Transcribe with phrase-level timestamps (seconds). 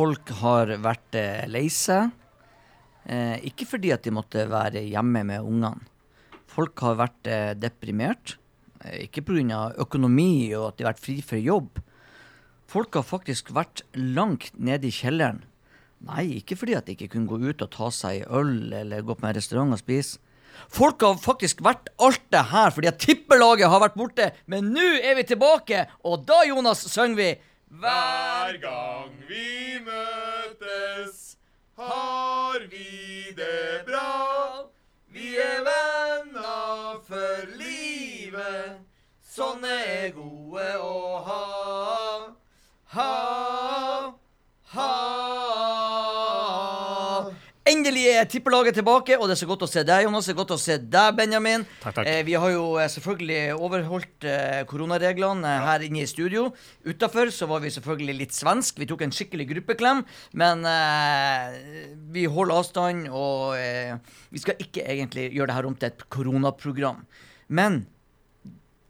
[0.00, 2.14] folk har vært eh, lei seg.
[3.04, 5.88] Eh, ikke fordi at de måtte være hjemme med ungene.
[6.50, 8.38] Folk har vært eh, deprimert.
[8.96, 9.74] Ikke pga.
[9.82, 11.82] økonomi og at de har vært fri for jobb.
[12.70, 15.42] Folk har faktisk vært langt nede i kjelleren.
[16.06, 19.18] Nei, ikke fordi at de ikke kunne gå ut og ta seg øl eller gå
[19.18, 20.16] på en restaurant og spise.
[20.72, 24.86] Folk har faktisk vært alt det her fordi at tippelaget har vært borte, men nå
[24.98, 27.28] er vi tilbake, og da, Jonas, synger vi
[27.70, 31.36] Hver gang vi møtes,
[31.78, 34.66] har vi det bra.
[35.06, 38.82] Vi er venner for livet.
[39.22, 41.46] Sånne er gode å ha.
[42.96, 43.59] Ha,
[47.70, 50.26] Endelig er tippelaget tilbake, og det er så godt å se deg, Jonas.
[50.26, 51.62] Det er godt å se deg, Benjamin.
[51.82, 52.08] Takk, takk.
[52.08, 55.60] Eh, vi har jo eh, selvfølgelig overholdt eh, koronareglene ja.
[55.68, 56.48] her inne i studio.
[56.88, 58.80] Utafor så var vi selvfølgelig litt svensk.
[58.80, 60.02] Vi tok en skikkelig gruppeklem.
[60.42, 61.60] Men eh,
[62.10, 63.94] vi holder avstand, og eh,
[64.34, 67.04] vi skal ikke egentlig gjøre det her om til et koronaprogram.
[67.54, 67.84] Men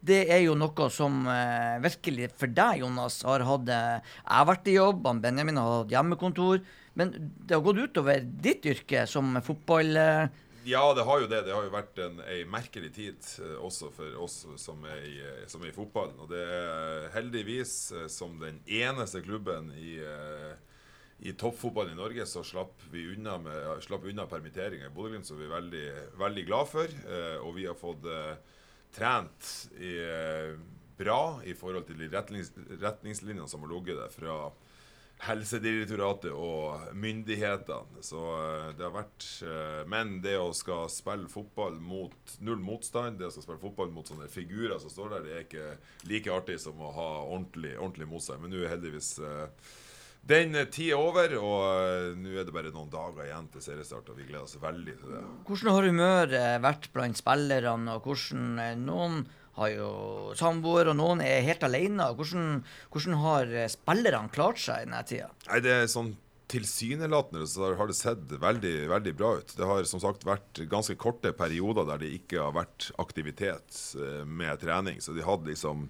[0.00, 4.72] det er jo noe som eh, virkelig for deg, Jonas, har hatt Jeg har vært
[4.72, 6.62] i jobb, Benjamin har hatt hjemmekontor.
[7.00, 9.96] Men det har gått utover ditt yrke som fotball...
[9.96, 11.38] Eh, Ja, det har jo det.
[11.46, 15.14] Det har jo vært en, ei merkelig tid eh, også for oss som er, i,
[15.24, 16.18] eh, som er i fotballen.
[16.20, 17.78] Og det er heldigvis
[18.12, 19.94] som den eneste klubben i,
[21.20, 25.36] i toppfotballen i Norge, så slapp vi unna, med, slapp unna permitteringer i Bodø-Glimt, som
[25.40, 25.86] vi er veldig,
[26.20, 26.88] veldig glad for.
[26.88, 28.60] Eh, og vi har fått eh,
[28.96, 30.54] trent i, eh,
[31.00, 34.38] bra i forhold til de retnings, retningslinjene som har ligget der fra
[35.20, 38.00] Helsedirektoratet og myndighetene.
[38.04, 43.20] Så eh, det har vært eh, Men det å skal spille fotball mot null motstand,
[43.20, 46.32] det å skal spille fotball mot sånne figurer som står der, det er ikke like
[46.32, 48.44] artig som å ha ordentlig, ordentlig motstand.
[48.44, 49.68] Men nå er heldigvis eh,
[50.30, 54.26] den tida over, og nå er det bare noen dager igjen til seriestart, og vi
[54.28, 55.22] gleder oss veldig til det.
[55.48, 59.22] hvordan har humøret vært blant spillerne, og hvordan noen
[59.59, 59.91] har jo
[60.38, 62.11] samboer, og noen er helt alene.
[62.16, 62.62] Hvordan,
[62.93, 65.31] hvordan har eh, spillerne klart seg i denne tida?
[65.50, 66.15] Nei, det er sånn
[66.50, 69.55] tilsynelatende så har- det sett veldig, veldig bra ut.
[69.56, 74.25] Det har som sagt vært ganske korte perioder der det ikke har vært aktivitet eh,
[74.25, 74.99] med trening.
[75.00, 75.88] Så de hadde liksom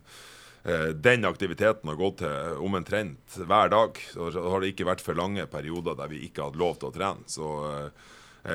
[0.64, 3.96] eh, Den aktiviteten har gått til omtrent hver dag.
[4.12, 6.92] Så har det ikke vært for lange perioder der vi ikke hadde lov til å
[6.94, 7.24] trene.
[7.26, 7.90] Så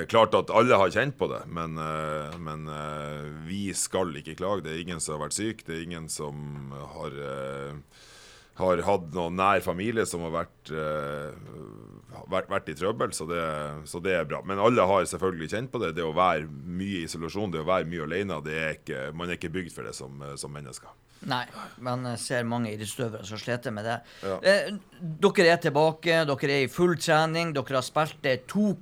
[0.10, 4.66] klart at alle har kjent på det, men, eh, men eh, vi skal ikke klage.
[4.66, 5.66] Det er ingen som har vært syk.
[5.68, 8.04] Det er ingen som har eh,
[8.56, 13.42] har hatt noen nær familie som har vært, eh, vært, vært i trøbbel, så det,
[13.92, 14.40] så det er bra.
[14.48, 15.92] Men alle har selvfølgelig kjent på det.
[15.98, 19.30] Det å være mye i isolasjon, det å være mye alene, det er ikke, man
[19.32, 20.94] er ikke bygd for det som, eh, som mennesker.
[21.28, 21.44] Nei,
[21.84, 24.00] men jeg ser mange idrettsutøvere som sliter med det.
[24.24, 24.40] Ja.
[24.40, 27.52] Eh, dere er tilbake, dere er i full trening.
[27.56, 28.76] Dere har spilt to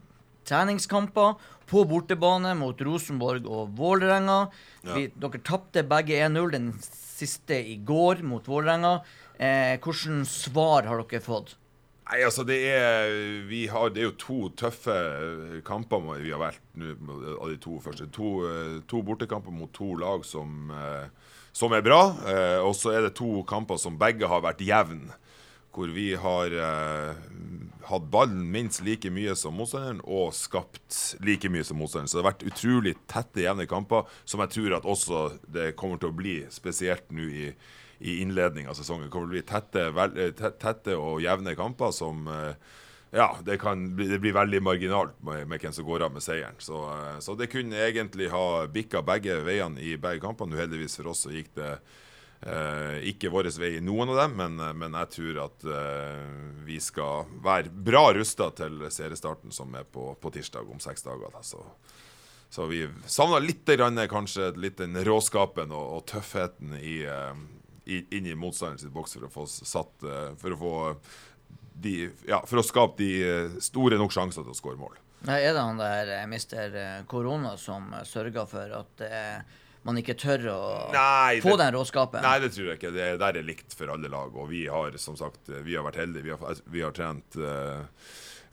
[0.46, 1.36] treningskamper
[1.70, 4.50] på bortebane mot Rosenborg og Vålerenga.
[4.84, 4.94] Ja.
[4.96, 9.02] Vi- Dere tapte begge 1-0, den siste i går mot Vålerenga.
[9.40, 11.56] Eh, Hvilke svar har dere fått?
[12.12, 16.40] Nei, altså det er vi har, Det er jo to tøffe eh, kamper vi har
[16.40, 18.10] valgt nå av de to første.
[18.12, 21.08] To, eh, to bortekamper mot to lag som, eh,
[21.54, 22.02] som er bra.
[22.66, 25.14] Og så er det to kamper som begge har vært jevne.
[25.74, 27.22] Hvor vi har eh,
[27.90, 32.12] hatt ballen minst like mye som motstanderen og skapt like mye som motstanderen.
[32.12, 35.24] Så det har vært utrolig tette, jevne kamper, som jeg tror at også
[35.56, 37.50] det kommer til å bli, spesielt nå i,
[38.06, 39.08] i innledning av sesongen.
[39.08, 42.80] Det kommer til å bli tette, vel, eh, tette og jevne kamper som eh,
[43.14, 46.58] ja, det, kan det blir veldig marginalt med, med hvem som går av med seieren.
[46.64, 50.58] Så, eh, så det kunne egentlig ha bikka begge veiene i begge kampene.
[50.58, 51.76] Uheldigvis for oss så gikk det
[52.46, 56.22] eh, ikke vår vei i noen av dem, men, eh, men jeg tror at eh,
[56.68, 61.34] vi skal være bra rusta til seriestarten som er på, på tirsdag om seks dager.
[61.34, 61.44] Da.
[61.46, 61.64] Så,
[62.54, 67.46] så vi savna litt grann, kanskje litt den råskapen og, og tøffheten i, eh,
[67.86, 70.06] i, inn i motstanderens boks for å få satt
[70.40, 70.75] For å få
[71.74, 75.00] de, ja, for å skape de store nok sjanser til å skåre mål.
[75.24, 76.74] Er det han der mister
[77.07, 80.59] korona som sørger for at eh, man ikke tør å
[80.94, 82.21] Nei, få det- den råskapen?
[82.24, 82.94] Nei, det tror jeg ikke.
[82.95, 84.35] Det er, der er likt for alle lag.
[84.35, 86.24] Og vi har som sagt vi har vært heldige.
[86.24, 87.81] Vi har, vi har trent eh,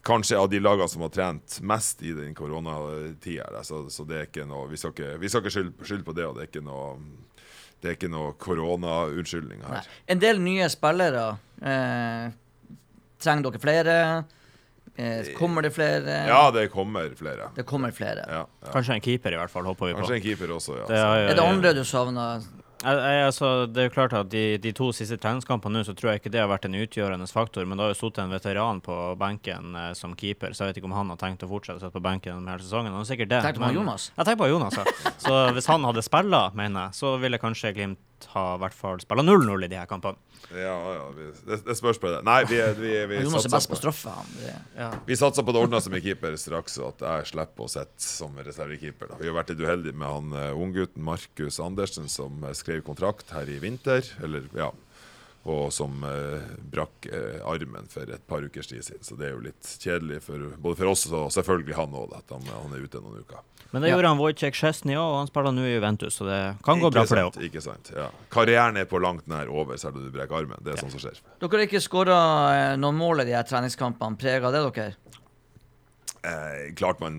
[0.02, 3.62] kanskje av de lagene som har trent mest i den koronatida.
[3.62, 6.14] Så, så det er ikke noe Vi skal ikke, vi skal ikke skylde, skylde på
[6.16, 6.98] det, og det er ikke noe
[7.80, 9.70] det er ikke noe koronaunnskyldning Nei.
[9.78, 9.86] her.
[10.12, 11.38] En del nye spillere.
[11.64, 12.26] Eh,
[13.20, 13.94] trenger dere flere?
[15.00, 16.16] Eh, kommer det flere?
[16.28, 17.50] Ja, det kommer flere.
[17.56, 18.24] Det kommer flere.
[18.28, 18.72] Ja, ja.
[18.74, 20.02] Kanskje en keeper, i hvert fall, håper vi på.
[20.02, 20.88] Kanskje en keeper også, ja.
[20.90, 22.42] Det er, Er det andre du savner?
[22.80, 26.22] Altså, det er jo klart at de, de to siste treningskampene nå, så tror jeg
[26.22, 27.66] ikke det har vært en utgjørende faktor.
[27.68, 30.80] Men da har jo sittet en veteran på benken eh, som keeper, så jeg vet
[30.80, 32.94] ikke om han har tenkt å fortsette å sitte på benken hele sesongen.
[32.96, 33.42] Han er sikkert det.
[33.44, 34.10] Tenk på men- Jonas?
[34.16, 35.12] Jeg tenker på Jonas, ja.
[35.20, 38.00] Så hvis han hadde spilla, mener jeg, så ville kanskje Glimt
[38.34, 40.18] ha i hvert fall spilla 0-0 i de her kampene.
[40.50, 42.20] Ja, ja, vi, det, det spørs på det.
[42.26, 44.14] Nei, vi, vi, vi, Jonas er satser best på på, straffe.
[44.76, 44.90] Ja.
[45.06, 48.04] vi satser på det ordna som er keeper straks, og at jeg slipper å sitte
[48.04, 49.16] som reservekeeper.
[49.20, 53.34] Vi har vært litt uheldige med han uh, unggutten Markus Andersen, som eh, skrev kontrakt
[53.36, 54.06] her i vinter.
[54.24, 54.72] Eller, ja.
[55.48, 59.00] Og som eh, brakk eh, armen for et par ukers tid siden.
[59.06, 62.34] Så det er jo litt kjedelig for, både for oss og selvfølgelig han òg, at
[62.34, 63.40] han, han er ute noen uker.
[63.72, 63.94] Men det Ja.
[63.96, 66.90] gjorde han Wojciech Szczesny òg, og han spiller nå i Juventus, så det kan gå
[66.92, 67.38] bra for det òg.
[67.46, 67.92] Ikke sant.
[67.96, 68.10] Ja.
[68.28, 70.58] Karrieren er på langt nær over, selv om du brekker armen.
[70.60, 71.20] Det er sånn som skjer.
[71.40, 72.18] dere har ikke skåra
[72.76, 74.18] noen mål i de her treningskampene.
[74.20, 74.96] Preger det dere?
[76.22, 77.16] Eh, klart man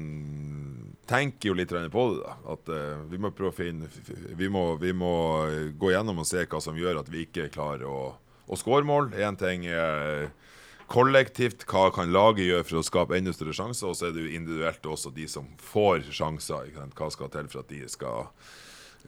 [1.10, 2.22] tenker jo litt på det.
[2.22, 3.90] da At eh, Vi må prøve å finne
[4.38, 5.14] vi må, vi må
[5.48, 8.14] eh, gå gjennom og se hva som gjør at vi ikke klarer å,
[8.46, 9.12] å skåre mål.
[9.18, 10.30] Én ting er
[10.92, 13.92] kollektivt, hva kan laget gjøre for å skape enda større sjanser?
[13.92, 16.74] Og så er det jo individuelt også de som får sjanser.
[16.98, 18.28] Hva skal til for at de skal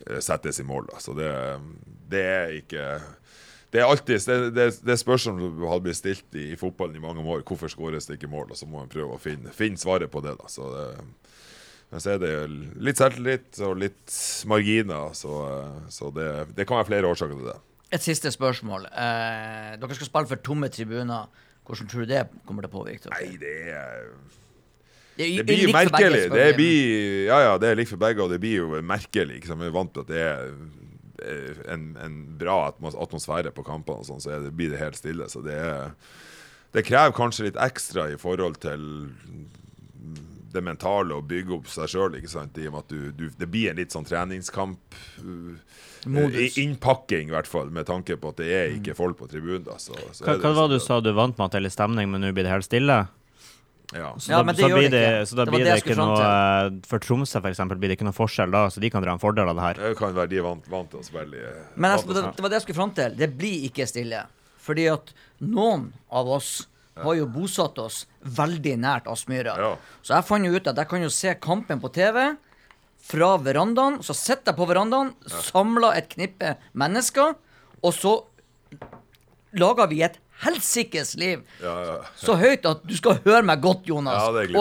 [0.08, 0.90] eh, settes i mål?
[0.92, 1.02] Da.
[1.04, 1.30] Så det,
[2.12, 2.88] det er ikke
[3.74, 7.02] det er alltid det, det, det spørsmålet som har blitt stilt i, i fotballen i
[7.02, 7.42] mange år.
[7.48, 8.52] Hvorfor skåres det ikke mål?
[8.54, 10.36] Og så må man prøve å finne, finne svaret på det.
[10.38, 10.88] da Så det,
[11.90, 12.34] men så er det
[12.86, 14.14] litt selvtillit og litt
[14.50, 15.10] marginer.
[15.18, 15.34] Så,
[15.94, 16.28] så det,
[16.58, 17.58] det kan være flere årsaker til det.
[17.94, 18.88] Et siste spørsmål.
[18.90, 21.28] Eh, dere skal spille for tomme tribuner.
[21.64, 23.20] Hvordan tror du det kommer til å påvirke dere?
[23.20, 24.08] Nei, det er
[25.18, 26.24] Det, Det blir merkelig.
[26.30, 26.38] begge.
[26.40, 29.42] Det blir, ja, ja, det er likt for begge, og det blir jo merkelig.
[29.46, 30.64] Vi er vant til at det er eh,
[31.72, 35.30] en, en bra atmosfære på kampene, sånn, så det, blir det helt stille.
[35.32, 35.60] Så det,
[36.76, 38.88] det krever kanskje litt ekstra i forhold til
[40.54, 42.18] det mentale å bygge opp seg sjøl.
[42.20, 45.00] I og med at du, du, det blir en litt sånn treningskamp.
[45.24, 46.58] uh, Modus.
[46.60, 49.64] Innpakking, i hvert fall, med tanke på at det er ikke folk på tribunen.
[49.66, 51.56] da, så, så Hva, det hva var det sånn du sa du vant med at
[51.56, 53.06] det er litt stemning, men nå blir det helt stille?
[53.94, 54.14] Ja.
[54.18, 55.26] Så Ja, da, så blir det ikke.
[55.30, 58.08] så da Det blir det det ikke noe For Tromsø for eksempel, blir det ikke
[58.08, 59.82] noe forskjell da, så de kan dra en fordel av det her.
[59.90, 62.54] Det kan være de vant, vant til å spille Men jeg, vant det, det var
[62.54, 63.18] det jeg skulle fram til.
[63.20, 64.24] Det blir ikke stille.
[64.64, 65.14] Fordi at
[65.44, 66.54] noen av oss
[67.04, 69.56] har jo bosatt oss veldig nært Aspmyra.
[69.60, 69.72] Ja.
[70.06, 72.20] Så jeg fant jo ut at jeg kan jo se kampen på TV
[73.04, 74.00] fra verandaen.
[74.06, 77.34] Så sitter jeg på verandaen, samler et knippe mennesker,
[77.84, 78.14] og så
[79.60, 81.42] lager vi et helsikes liv.
[81.62, 81.96] Ja, ja.
[82.20, 84.34] Så høyt at du skal høre meg godt, Jonas, Ja, og.
[84.34, 84.60] Det er Ikke det er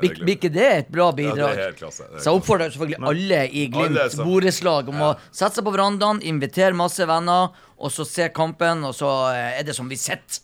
[0.00, 0.38] Blir blir
[0.78, 1.50] et bra Ja, det bidrag?
[1.58, 2.06] er helt klasse.
[2.10, 5.74] Det er Så jeg oppfordrer selvfølgelig alle i Glimt borettslag om å sette seg på
[5.74, 9.96] verandaen, invitere masse venner, og så se kampen, og så eh, er det som vi
[9.96, 10.40] sitter.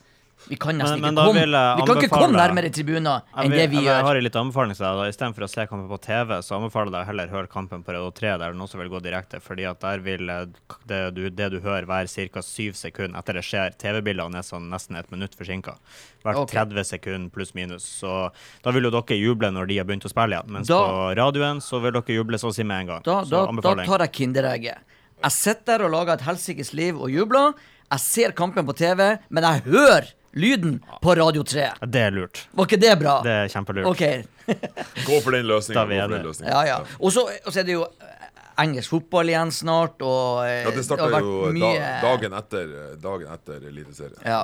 [0.48, 3.58] Vi kan nesten Men- men ikke komme Vi kan ikke komme nærmere tribuner enn vil,
[3.58, 4.96] det vi jeg, jeg har en litt anbefaling til deg.
[4.96, 5.08] da.
[5.10, 8.10] Istedenfor å se kampen på TV, så anbefaler jeg deg heller høre kampen på Radio
[8.10, 9.40] 3, der den også vil gå direkte.
[9.40, 10.46] fordi at der vil eh,
[10.86, 12.40] det du, det du hører, være ca.
[12.40, 13.76] syv sekunder etter det skjer.
[13.76, 15.76] TV-bildene er sånn nesten et minutt forsinka.
[16.24, 16.64] Hvert okay.
[16.64, 17.84] 30 sekunder pluss minus.
[17.84, 18.30] Så
[18.62, 20.48] da vil jo dere juble når de har begynt å spille igjen.
[20.50, 23.02] Mens Da- på radioen så vil dere juble så å si med en gang.
[23.02, 24.78] Da, da, da tar jeg Kinderegget.
[25.22, 27.52] Jeg sitter der og lager et helsikes liv og jubler.
[27.90, 31.70] Jeg ser kampen på TV, men jeg hører lyden på Radio 3.
[31.90, 32.44] Det er lurt.
[32.54, 33.16] Var ikke det bra?
[33.26, 33.86] Det er kjempelurt.
[33.90, 34.02] OK.
[35.08, 35.80] Gå for den løsninga.
[35.80, 36.52] Da vi er løsningen.
[36.54, 36.78] Ja, ja.
[37.00, 38.16] Og så og så er det jo eh,
[38.60, 42.72] engelsk fotball igjen snart, og eh, Ja, det har vært jo mye- da, dagen etter
[43.00, 44.18] Dagen etter Eliteserien.
[44.26, 44.42] Ja,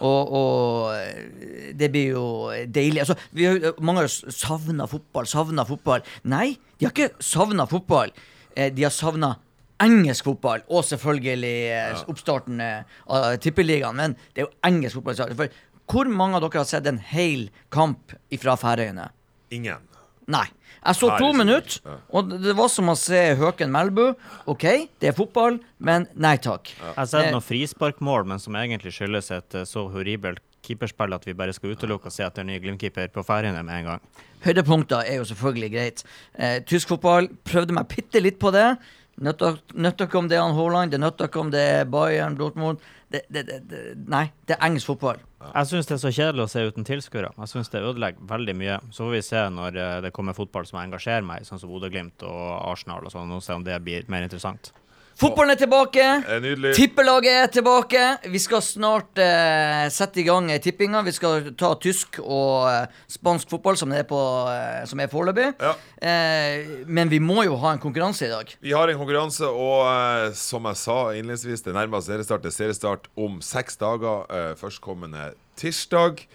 [0.00, 2.26] og, og eh, det blir jo
[2.66, 3.02] deilig.
[3.04, 6.04] Altså, vi har, jo- mange har savna fotball, savna fotball.
[6.24, 8.12] Nei, de har ikke savna fotball.
[8.56, 9.34] Eh, De har savna
[9.82, 11.88] engelsk fotball, og selvfølgelig ja.
[12.08, 13.98] oppstarten eh, av Tippeligaen.
[13.98, 15.36] Men det er jo engelsk fotball.
[15.36, 19.10] For hvor mange av dere har sett en hel kamp fra Færøyene?
[19.54, 19.84] Ingen.
[20.26, 20.46] Nei.
[20.86, 24.04] Jeg så to er minutter, og det var som å se Høken Melbu.
[24.50, 24.66] OK,
[25.02, 26.70] det er fotball, men nei takk.
[26.70, 31.14] Jeg har sett Eh, noen frisparkmål, men som egentlig skyldes et eh, så horribelt keeperspill
[31.14, 34.06] at vi bare skal utelukke og se etter ny Glimt-keeper på Færøyene med en gang.
[34.46, 36.04] Høydepunkter er jo selvfølgelig greit.
[36.34, 38.68] Eh, tysk fotball prøvde meg bitte litt på det.
[39.16, 42.82] Nøtter ikke om det er han Haaland, det nøtter ikke om det er Bayern, Dortmund.
[43.12, 43.80] Det, det, det,
[44.10, 45.20] nei, det er engelsk fotball.
[45.46, 47.30] Jeg syns det er så kjedelig å se uten tilskuere.
[47.38, 48.78] Jeg syns det ødelegger veldig mye.
[48.90, 52.24] Så får vi se når eh, det kommer fotball som engasjerer meg, sånn som Bodø-Glimt
[52.26, 52.42] og
[52.72, 54.72] Arsenal og sånn, og se om det blir mer interessant.
[55.16, 56.04] Fotballen er tilbake.
[56.44, 56.74] Nydelig.
[56.76, 58.00] Tippelaget er tilbake.
[58.28, 61.00] Vi skal snart eh, sette i gang tippinga.
[61.06, 64.18] Vi skal ta tysk og eh, spansk fotball, som det er, på,
[64.52, 65.46] eh, som er foreløpig.
[65.56, 65.72] Ja.
[66.04, 68.52] Eh, men vi må jo ha en konkurranse i dag.
[68.60, 72.44] Vi har en konkurranse, og eh, som jeg sa innledningsvis, det nærmer seg seriestart.
[72.44, 74.28] Det er seriestart om seks dager.
[74.28, 76.26] Eh, førstkommende tirsdag.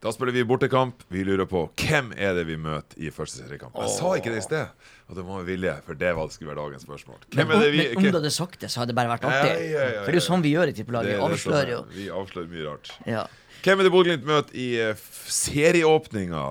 [0.00, 1.02] Da spiller vi bortekamp.
[1.12, 3.74] Vi lurer på hvem er det vi møter i første seriekamp.
[3.82, 6.54] Jeg sa ikke det i sted, og det må vi vilje, for det var- skulle
[6.54, 7.18] være dagens spørsmål.
[7.34, 9.24] Hvem Men, er vi men om du hadde sagt det, så hadde det bare vært
[9.26, 9.50] artig.
[9.50, 11.10] ja, ja, ja, For det er jo sånn vi gjør i Tippelaget.
[11.10, 11.84] Vi er avslører sånn, jo.
[11.98, 12.90] Vi avslører mye rart.
[13.06, 13.26] Ja.
[13.62, 14.94] Hvem er det Bodø-Glimt møter i eh,
[15.26, 16.44] serieåpninga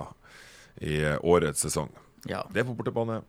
[0.82, 1.90] i eh, årets sesong?
[2.28, 2.44] ja.
[2.54, 3.22] Det er på bortebane.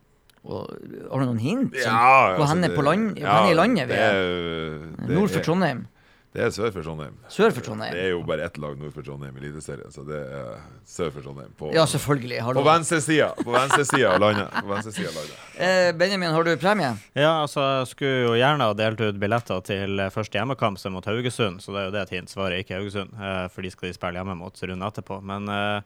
[0.43, 0.67] Og,
[1.11, 1.75] har du noen hint?
[1.77, 4.15] Som, Ja, hvor altså, hen er på land, hvor hen i landet vi er?
[4.15, 4.79] er?
[5.05, 5.83] det Nord for er- Trondheim?
[6.31, 7.15] Det er sør for Trondheim.
[7.27, 7.91] Sør for Trondheim?
[7.91, 11.09] Det er jo bare ett lag nord for Trondheim i Eliteserien, så det er sør
[11.11, 11.49] for Trondheim.
[11.59, 12.37] På, Ja, selvfølgelig.
[12.39, 12.61] på Hallo.
[12.63, 14.47] på venstresida av landet.
[14.55, 15.41] På venstresida av landet.
[15.59, 16.93] Eh, Benjamin, har du premie?
[17.19, 20.95] Ja, altså, jeg skulle jo gjerne ha delt ut billetter til eh, første hjemmekamp, som
[20.95, 21.59] mot Haugesund.
[21.59, 22.31] Så det er jo det et hint.
[22.31, 25.19] Svaret er ikke Haugesund, eh, for de skal de spille hjemme mot runden etterpå.
[25.21, 25.81] Men eh,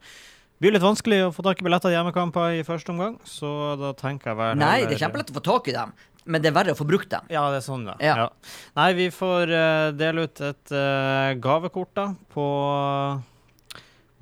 [0.55, 3.49] det blir litt vanskelig å få tak i billetter til hjemmekamper i første omgang, så
[3.81, 5.91] da tenker jeg vel Nei, det er kjempelett å få tak i dem,
[6.25, 7.29] men det er verre å få brukt dem.
[7.33, 7.95] Ja, det er sånn, ja.
[8.01, 8.17] Ja.
[8.25, 8.57] ja.
[8.79, 12.45] Nei, vi får uh, dele ut et uh, gavekort da, på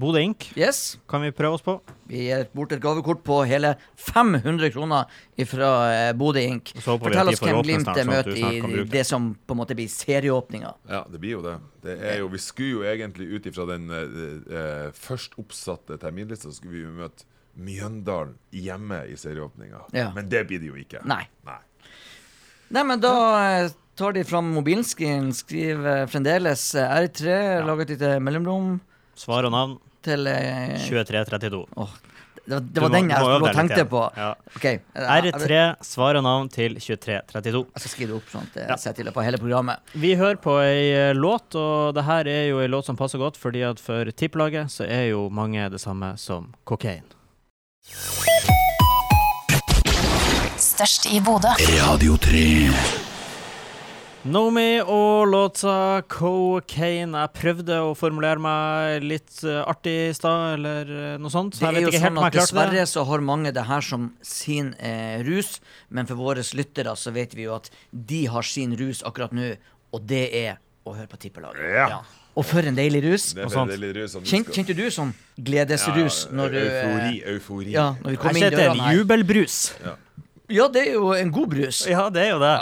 [0.04, 0.50] Bodø Ink.
[0.58, 0.98] Yes.
[1.08, 1.78] Kan vi prøve oss på?
[2.10, 5.12] Vi gir bort et gavekort på hele 500 kroner
[5.48, 6.74] fra eh, Bodø Ink.
[6.82, 9.04] Fortell oss hvem Glimt snart, sånn møter i det.
[9.08, 10.74] som på en måte blir serieåpninga.
[10.90, 11.60] Ja, det blir jo det.
[11.86, 16.58] det er jo, vi skulle jo egentlig ut ifra den uh, først oppsatte terminlista, så
[16.58, 19.84] skulle vi jo møte Mjøndalen hjemme i serieåpninga.
[19.94, 20.08] Ja.
[20.16, 21.04] Men det blir det jo ikke.
[21.06, 21.22] Nei.
[21.46, 21.60] Nei.
[22.70, 23.14] Nei, men da
[23.66, 27.36] eh, tar de fram mobilen, skriver, skriver fremdeles eh, R3,
[27.68, 28.80] lager et lite mellomrom
[29.16, 31.60] Svar og navn til eh, 2332.
[31.78, 31.92] Oh,
[32.44, 34.02] det, var- det var må- den jeg og tenkte på.
[34.18, 34.32] Ja.
[34.58, 34.66] Ok.
[34.66, 37.62] eh, R3, svar og navn til 2332.
[37.76, 38.66] Jeg skal skrive det opp sånn at Ja.
[38.74, 39.80] jeg setter det på hele programmet.
[39.94, 43.38] Vi hører på ei låt, og det her er jo ei låt som passer godt,
[43.38, 47.04] fordi at for tipplaget så er jo mange det samme som kokain.
[50.74, 51.52] Størst i Bodø.
[51.84, 52.44] Radio 3.
[54.34, 55.74] Nomi og låta
[56.10, 57.26] Cocaine.
[57.26, 61.58] Jeg prøvde å formulere meg litt eh, artig i stad, eller eh, noe sånt.
[61.60, 62.88] Det jeg er vet jo ikke helt sånn om at jeg klarte Dessverre det.
[62.94, 65.58] så har mange det her som sin eh, rus,
[65.92, 69.52] men for våre lyttere så vet vi jo at de har sin rus akkurat nå,
[69.94, 70.56] og det er
[70.88, 71.68] å høre på Tippelaget.
[71.84, 72.00] Ja.
[72.34, 73.28] Og for en deilig rus.
[73.38, 73.70] Det Og sånt.
[73.70, 76.72] det er rus som du Kjent, skal- kjente du sånn gledesrus Ja, når du eh,
[76.80, 77.20] Eufori.
[77.36, 77.76] Eufori.
[77.76, 78.98] Ja, når vi Jeg kom inn kjente en dørene her.
[79.04, 79.60] jubelbrus.
[79.84, 79.94] Ja,
[80.68, 81.86] det er jo en god brus.
[81.88, 82.54] Ja, det er jo det.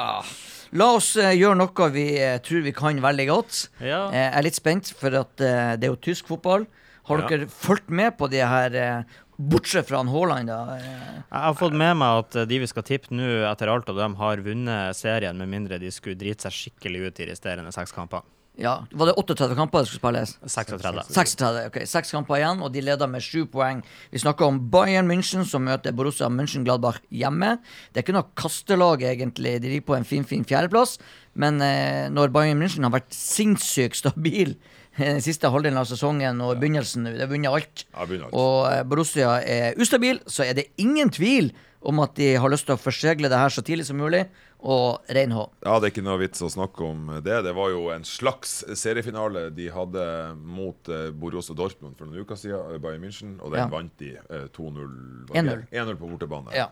[0.77, 3.63] La oss eh, gjøre noe vi eh, tror vi kan veldig godt.
[3.83, 4.05] Ja.
[4.11, 6.67] Eh, jeg er litt spent, for at eh, det er jo tysk fotball.
[7.09, 7.27] Har Ja.
[7.27, 9.03] dere fulgt med på de her eh,
[9.41, 10.59] Bortsett fra han Haaland, da.
[10.77, 13.89] eh, Jeg har fått med meg at eh, de vi skal tippe nå, etter alt
[13.89, 17.73] av dem, har vunnet serien, med mindre de skulle drite seg skikkelig ut i resterende
[17.73, 18.21] seks kamper.
[18.59, 20.33] Ja, Var det 38 kamper det skulle spilles?
[20.45, 21.05] 36.
[21.15, 21.61] 36.
[21.69, 23.79] ok, Seks kamper igjen, og de leder med sju poeng.
[24.11, 27.53] Vi snakker om Bayern München, som møter Borussia München-Gladbach hjemme.
[27.93, 29.55] Det er ikke noe kastelag, egentlig.
[29.63, 30.97] De ligger på en fin, fin fjerdeplass.
[31.33, 34.57] Men eh, når Bayern München har vært sinnssykt stabil
[34.97, 38.29] eh, den siste halvdelen av sesongen og begynnelsen nå, de har vunnet alt, Ja, alt.
[38.35, 42.67] og eh, Borussia er ustabil, så er det ingen tvil om at de har lyst
[42.69, 44.25] til å forsegle det her så tidlig som mulig,
[44.61, 45.47] og rein H.
[45.65, 47.39] Ja, det er ikke noe vits å snakke om det.
[47.47, 50.03] Det var jo en slags seriefinale de hadde
[50.37, 53.67] mot Borås Borussia Dortmund for noen uker siden, eh, Bayern München, og den Ja.
[53.73, 55.25] vant de eh, 2-0.
[55.33, 55.65] 1-0.
[55.71, 56.53] 1-0 på bortebane.
[56.53, 56.69] Ja.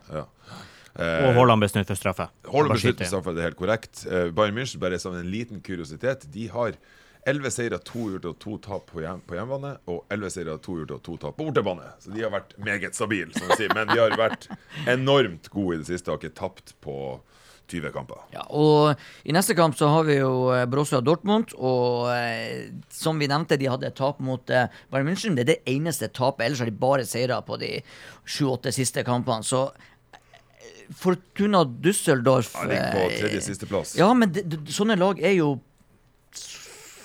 [1.00, 2.28] Og Haaland ble snudd for straffe.
[2.50, 4.06] Haaland for straffe, det er helt korrekt.
[4.06, 6.72] Eh, Bayern München, bare som en liten kuriositet, de har
[7.28, 10.76] 11 seire, to uavgjort og to tap på, hjem, på hjemmebane, og 11 seire, to
[10.76, 11.90] uavgjort og to tap på bortebane.
[12.00, 13.74] Så de har vært meget stabile, som vi sier.
[13.76, 14.48] Men de har vært
[14.88, 16.96] enormt gode i det siste, har ikke tapt på
[17.70, 18.24] 20 kamper.
[18.34, 18.98] Ja, og
[19.28, 21.54] I neste kamp så har vi jo eh, Borussia Dortmund.
[21.58, 25.38] Og eh, som vi nevnte, de hadde et tap mot eh, Bayern München.
[25.38, 26.46] Det er det eneste tapet.
[26.48, 27.76] Ellers har de bare seire på de
[28.26, 29.46] sju-åtte siste kampene.
[29.46, 33.96] Så eh, Fortuna Düsseldorf Ja, ligger på tredje tredje sisteplass.
[34.00, 35.58] Ja, men de, de, sånne lag er jo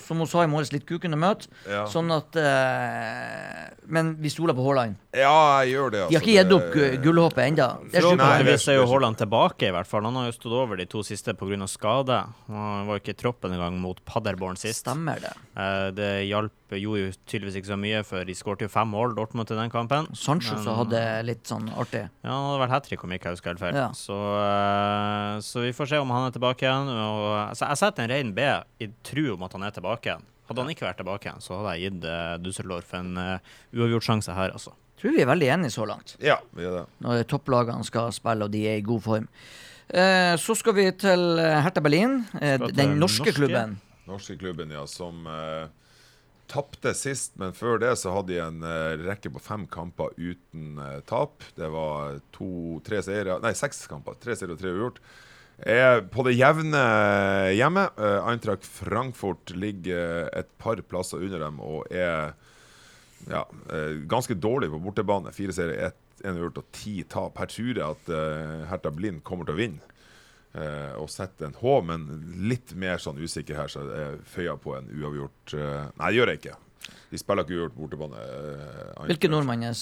[0.06, 1.48] som hun sa i morges, litt kukende møte.
[1.68, 1.84] Ja.
[1.90, 4.96] Sånn at eh, Men vi stoler på Haaland.
[5.16, 6.00] Ja, jeg gjør det.
[6.04, 6.10] Altså.
[6.10, 7.68] De har ikke gitt opp Det- gu- gullhåpet ennå.
[7.92, 10.02] Forhåpentligvis er jo Haaland tilbake, i hvert fall.
[10.04, 11.66] Han har jo stått over de to siste pga.
[11.68, 12.18] skade.
[12.48, 14.84] Han var ikke i troppen engang mot Paderborn sist.
[14.84, 15.32] Stemmer det.
[15.56, 19.14] Eh, Det hjalp gjorde jo tydeligvis ikke så mye, for de skårte jo fem mål,
[19.14, 20.08] Dortmund, i den kampen.
[20.16, 22.10] Sancho Men- så hadde litt sånn artig.
[22.24, 23.74] Ja, han hadde vært hat trick, om ikke jeg husker helt feil.
[23.74, 23.88] Ja.
[23.90, 26.88] Så, eh, så vi får se om han er tilbake igjen.
[26.88, 28.40] Og, altså, jeg setter en rein B
[28.80, 30.26] i tro om at han er tilbake igjen.
[30.46, 34.04] Hadde han ikke vært tilbake igjen, så hadde jeg gitt uh, Dusseldorf en uh, uavgjort
[34.06, 34.74] sjanse her, altså.
[35.00, 36.14] Tror vi er veldig enige så langt.
[36.24, 36.84] Ja, vi er det.
[37.04, 39.26] Når topplagene skal spille og de er i god form.
[39.88, 43.34] Eh, så skal vi til eh, Hertha Berlin, eh, den norske norske.
[43.36, 43.76] klubben.
[44.08, 45.68] Norske klubben, ja, som uh,
[46.50, 50.78] tapte sist, men før det så hadde de en eh, rekke på fem kamper uten
[50.82, 51.44] eh, tap.
[51.58, 54.18] Det var to, tre seire Nei, seks kamper.
[54.22, 55.00] Tre seire og tre uavgjort.
[55.64, 56.80] Er på det jevne
[57.56, 57.86] hjemme.
[57.96, 62.34] Uh, Eintracht Frankfurt ligger et par plasser under dem og er
[63.26, 63.40] ja,
[63.72, 65.32] eh, ganske dårlig på bortebane.
[65.34, 67.38] Fire serier, én uavgjort og ti tap.
[67.40, 69.88] Her tror jeg at eh, Hertha Blind kommer til å vinne.
[70.54, 72.04] eh, og sette en H, men
[72.48, 76.32] litt mer sånn usikker her, så jeg føyer på en uavgjort eh, Nei, det gjør
[76.34, 76.54] jeg ikke.
[77.10, 78.22] De spiller ikke uavgjort bortebane.
[78.22, 79.74] eh, Hvilke nordmenn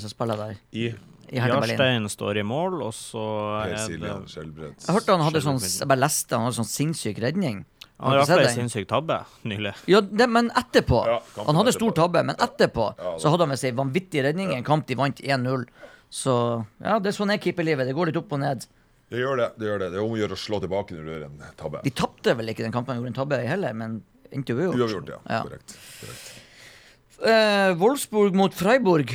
[0.00, 0.56] som spiller der?
[0.72, 0.88] I
[1.30, 1.76] I Hertha Berlin?
[1.78, 3.24] Jarstein står i mål, og så
[3.60, 4.24] er det Siljan.
[4.26, 7.62] Jeg hørte han hadde sånn Jeg bare leste han hadde sånn sinnssyk redning.
[8.00, 9.74] Han du iallfall en sinnssyk tabbe nylig.
[9.92, 11.02] Ja, det, men etterpå.
[11.06, 11.92] Ja, han hadde etterpå.
[11.92, 14.86] stor tabbe, men etterpå Ja, så hadde han med seg vanvittig redning i en kamp
[14.88, 15.66] de vant 1-0.
[16.10, 16.34] Så
[16.80, 17.86] ja, det er sånn er keeperlivet.
[17.86, 18.64] Det går litt opp og ned.
[19.10, 19.50] Det gjør det.
[19.60, 19.90] Det gjør det.
[19.92, 21.82] Det er om å gjøre å slå tilbake når du gjør en tabbe.
[21.84, 24.00] De tapte vel ikke den kampen, gjorde en tabbe heller, men
[24.32, 24.80] endte uavgjort.
[24.80, 25.20] Uavgjort, ja.
[25.28, 25.42] Ja.
[25.44, 25.76] Korrekt.
[26.00, 26.32] Korrekt.
[27.20, 29.12] Uh, Wolfsburg mot Freiburg.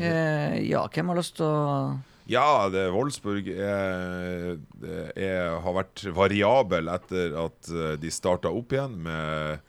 [0.00, 1.98] Eh, ja, hvem har lyst til å
[2.28, 8.72] Ja, det Wolfsburg er, det er, har vært variabel etter at eh, de starta opp
[8.74, 9.60] igjen med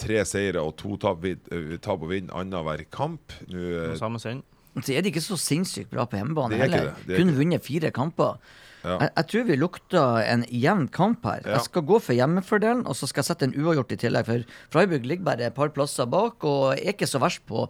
[0.00, 3.34] tre seire og to tap, vid- eh, tap og vinn annenhver kamp.
[3.50, 4.42] Nå, eh, Samme sinn.
[4.82, 6.94] Så er de ikke så sinnssykt bra på hjemmebane Det er ikke heller.
[6.98, 8.38] det, det er Kun ikke vunnet fire kamper.
[8.84, 8.96] Ja.
[9.00, 11.42] Jeg, jeg tror vi lukter en jevn kamp her.
[11.46, 11.52] Ja.
[11.58, 14.26] Jeg skal gå for hjemmefordelen, og så skal jeg sette en uavgjort i tillegg.
[14.26, 14.42] For
[14.74, 17.68] Freiburg ligger bare et par plasser bak, og er ikke så verst på,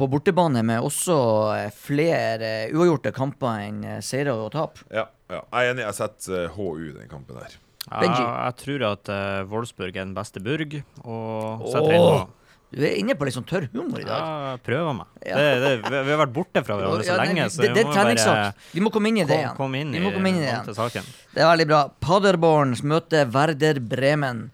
[0.00, 1.16] på bortebane, med også
[1.54, 4.80] eh, flere eh, uavgjorte kamper enn eh, seire og tap.
[4.88, 5.42] ja, ja.
[5.44, 5.84] Jeg er enig.
[5.86, 7.56] Jeg setter HU den kampen der.
[7.86, 8.22] Ja, Benji.
[8.22, 12.36] jeg tror at uh, Wolfsburg er den beste Burg, og setter inn.
[12.70, 14.20] Du er inne på litt sånn tørr humor i dag.
[14.20, 15.08] Ja, prøver meg.
[15.26, 15.38] Ja.
[15.40, 17.70] Det, det, vi vi har vært borte fra hverandre så Ja, lenge, det, så det,
[17.72, 18.60] vi er må bare treningssak.
[18.76, 19.88] Vi må komme inn i det kom, igjen.
[19.90, 21.08] inn i, Vi må komme inn i det igjen.
[21.34, 21.80] Det er veldig bra.
[22.06, 24.44] Paderborn møter Werder Bremen.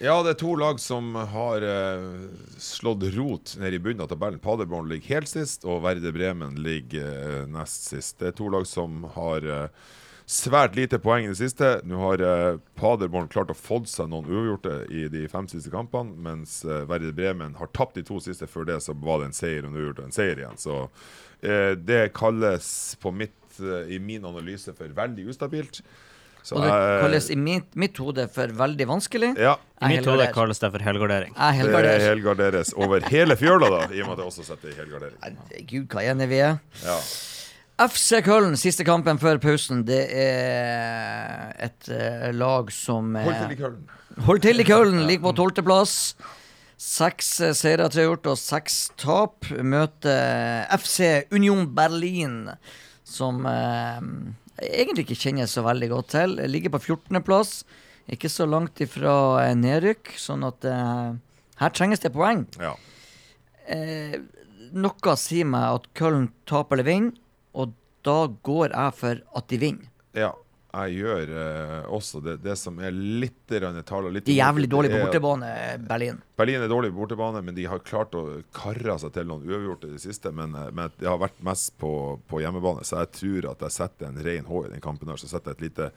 [0.00, 4.40] Ja, det er to lag som har uh, slått rot ned i bunnen av tabellen.
[4.40, 8.14] Paderborn ligger helt sist, og Verde Bremen ligger uh, nest sist.
[8.16, 9.92] Det er to lag som har uh,
[10.24, 11.74] svært lite poeng i det siste.
[11.84, 12.24] Nå har
[12.80, 17.58] Paderborn klart å fått seg noen uavgjorte i de fem siste kampene, mens Verde Bremen
[17.60, 18.48] har tapt de to siste.
[18.48, 20.60] Før det så var det en seier og en uavgjort og en seier igjen.
[20.62, 20.84] Så
[21.82, 22.70] det kalles
[23.02, 23.36] på mitt,
[23.90, 25.82] i min analyse for veldig ustabilt.
[26.42, 29.36] Så Og det jeg- kalles i mitt, mitt hode for veldig vanskelig.
[29.38, 31.34] ja, I mitt hode kalles det for helgardering.
[31.36, 34.78] Jeg det helgarderes over hele fjøla, da, i og med at jeg også setter i
[34.78, 35.36] helgardering.
[35.66, 36.58] Gud, hva enige vi er.
[36.84, 36.98] Ja.
[37.80, 39.84] FC Köln, siste kampen før pausen.
[39.88, 43.86] Det er et uh, lag som eh, Hold til i køllen.
[44.26, 45.94] Hold til i Köln, ligger på tolvteplass.
[46.80, 49.48] Seks eh, seire tre gjort og seks tap.
[49.64, 52.50] Møter FC Union Berlin,
[53.04, 53.40] som
[54.60, 56.36] egentlig ikke kjenner så veldig godt til.
[56.40, 57.62] Jeg Ligger på 14.-plass.
[58.10, 61.14] Ikke så langt ifra eh, nedrykk, sånn at uh,
[61.60, 62.42] her trenges det poeng.
[62.58, 62.74] Ja.
[63.70, 64.16] Uh,
[64.74, 67.18] noe sier meg at Köln taper eller vinner,
[67.54, 69.90] og da går jeg for at de vinner.
[70.18, 70.32] ja.
[70.70, 73.50] Jeg gjør eh, også det, det som er litt
[73.88, 75.48] tall litt jævlig dårlige på bortebane,
[75.88, 76.20] Berlin.
[76.38, 78.22] Berlin er dårlig på bortebane, men de har klart å
[78.54, 80.30] karre seg til noen uavgjorte i det siste.
[80.36, 81.92] Men, eh, men det har vært mest på,
[82.30, 85.10] på hjemmebane, så jeg tror at jeg setter en ren H i den kampen.
[85.10, 85.90] her, Så setter jeg et lite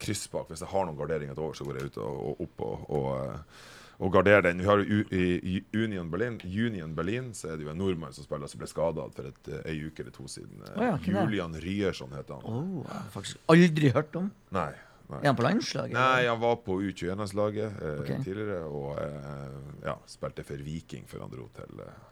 [0.00, 0.48] kryss bak.
[0.52, 2.88] Hvis jeg har noen garderinger til over, så går jeg ut og, og opp og,
[3.00, 3.68] og, eh,
[4.00, 4.62] og gardere den.
[4.62, 8.24] Vi har jo i Union Berlin, Union Berlin, så er det jo en nordmann som
[8.24, 10.62] spiller, som ble skada for et, eh, ei uke eller to siden.
[10.72, 10.94] Oh, ja?
[11.04, 12.46] Julian Ryerson heter han.
[12.48, 14.30] Oh, jeg har faktisk aldri hørt om.
[14.56, 14.70] Nei.
[15.10, 15.18] Nei.
[15.24, 15.92] Er han på landslaget?
[15.98, 18.20] Nei, han var på U21-landslaget eh, okay.
[18.24, 22.04] tidligere, og eh, ja, spilte for Viking før han dro til eh,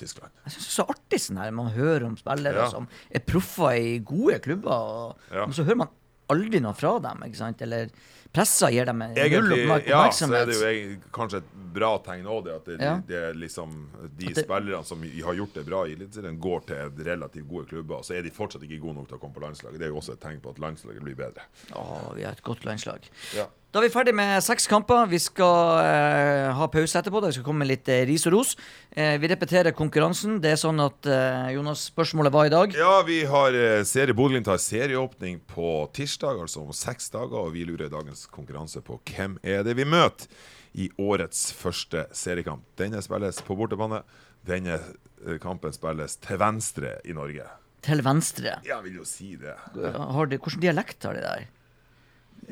[0.00, 0.32] Tyskland.
[0.46, 2.70] Jeg synes det er så artig sånn her man hører om spillere Ja.
[2.72, 5.44] som er proffer i gode klubber, og, Ja.
[5.44, 5.92] men så hører man
[6.32, 7.60] aldri noe fra dem, ikke sant?
[7.60, 7.90] Eller
[8.32, 9.66] pressa gir dem null oppmerksomhet.
[9.66, 12.80] oppmerk- ja, så er det jo egentlig kanskje et bra tegn òg, det at det,
[12.80, 12.94] Ja.
[13.06, 17.04] det er liksom de det- spillerne som har gjort det bra i Eliteserien, går til
[17.04, 19.40] relativt gode klubber, og så er de fortsatt ikke gode nok til å komme på
[19.40, 19.78] landslaget.
[19.78, 21.42] Det er jo også et tegn på at landslaget blir bedre.
[21.72, 23.00] Å, vi har et godt landslag.
[23.34, 23.46] Ja.
[23.72, 25.06] Da er vi ferdig med seks kamper.
[25.08, 27.22] Vi skal eh, ha pause etterpå.
[27.24, 28.50] Da vi skal komme litt eh, ris og ros.
[28.92, 30.34] Eh, vi repeterer konkurransen.
[30.44, 32.76] Det er sånn at eh, Jonas, spørsmålet var i dag.
[32.76, 37.54] Ja, vi har eh, serie Bodø-Glimt har serieåpning på tirsdag, altså om seks dager, og
[37.56, 40.28] vi lurer i dagens konkurranse på hvem er det vi møter
[40.76, 42.68] i årets første seriekamp.
[42.76, 44.02] Denne spilles på bortebane.
[44.44, 47.48] Denne eh, kampen spilles til venstre i Norge.
[47.88, 48.58] Til venstre.
[48.68, 49.56] Jeg vil jo si det.
[49.96, 51.48] Har de, hvordan dialekt har de der?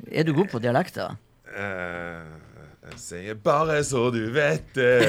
[0.09, 1.17] Er du god på dialekter?
[1.51, 2.51] Eh,
[2.91, 5.03] jeg sier bare så du vet det.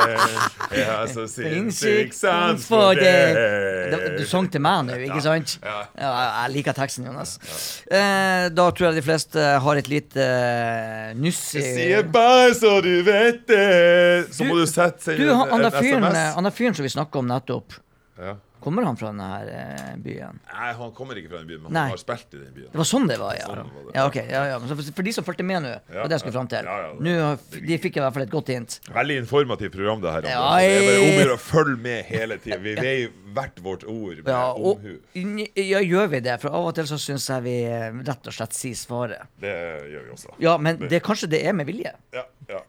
[0.70, 3.90] Jeg har så sinnssykt sans for det.
[4.14, 5.56] Du, sang til meg nå, ikke sant?
[5.64, 5.80] Ja.
[5.98, 7.34] Jeg liker teksten, Jonas.
[7.90, 12.54] Eh, da tror jeg de fleste har et lite uh, nuss i Jeg sier bare
[12.54, 13.66] så du vet det.
[14.36, 17.80] Så må du sette seg Du, han der fyren som vi snakka om nettopp,
[18.20, 18.38] Ja.
[18.60, 20.40] Kommer han fra denne eh, byen?
[20.52, 21.84] Nei, han kommer ikke fra den byen, men Nei.
[21.88, 22.68] han har spilt i den byen.
[22.72, 23.46] Det var sånn det var, ja.
[23.48, 23.94] Sånn var det.
[23.96, 24.58] Ja, okay, Ja, ja.
[24.60, 26.68] For- For de som fulgte med nå, ja, det jeg skulle fram til.
[27.00, 27.14] Nå,
[27.66, 28.78] de fikk i hvert fall et godt hint.
[28.92, 30.28] Veldig informativt program, det her.
[30.30, 32.58] Ja, det er bare om å jeg- gjøre å følge med hele tida.
[32.60, 34.98] Vi veier hvert vårt ord med omhu.
[35.56, 36.40] ja, gjør vi det?
[36.42, 39.22] For av og til så syns jeg vi eh, rett og slett sier svaret.
[39.40, 39.54] Det
[39.92, 40.34] gjør vi også.
[40.42, 41.92] Ja, men det, kanskje det er med vilje.
[42.12, 42.60] Ja, ja.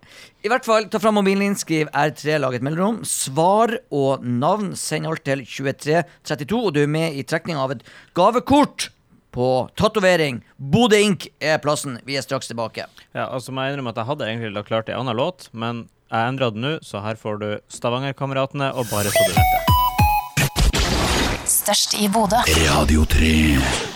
[0.43, 3.01] I hvert fall, ta fram mobilen din, skriv R3, lag et mellomrom.
[3.07, 4.73] Svar og navn.
[4.77, 7.85] Send alt til 2332, og du er med i trekning av et
[8.17, 8.89] gavekort
[9.31, 9.47] på
[9.79, 10.41] tatovering.
[10.57, 11.99] Bodø Ink er plassen.
[12.05, 12.85] Vi er straks tilbake.
[13.15, 15.85] Ja, altså må jeg innrømme at jeg hadde egentlig lagt klart en annen låt, men
[16.11, 19.61] jeg endra den nå, så her får du Stavangerkameratene og Bare så du vet det.
[21.51, 22.43] Størst i Bodø.
[22.67, 23.90] Radio 3.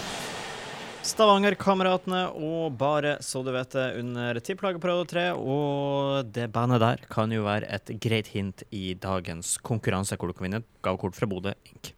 [1.06, 5.26] Stavangerkameratene og Bare så du vet det under Tipplaget på Radio 3.
[5.38, 10.34] Og det bandet der kan jo være et greit hint i dagens konkurranse, hvor du
[10.34, 11.92] kan vinne gavekort fra Bodø Ink.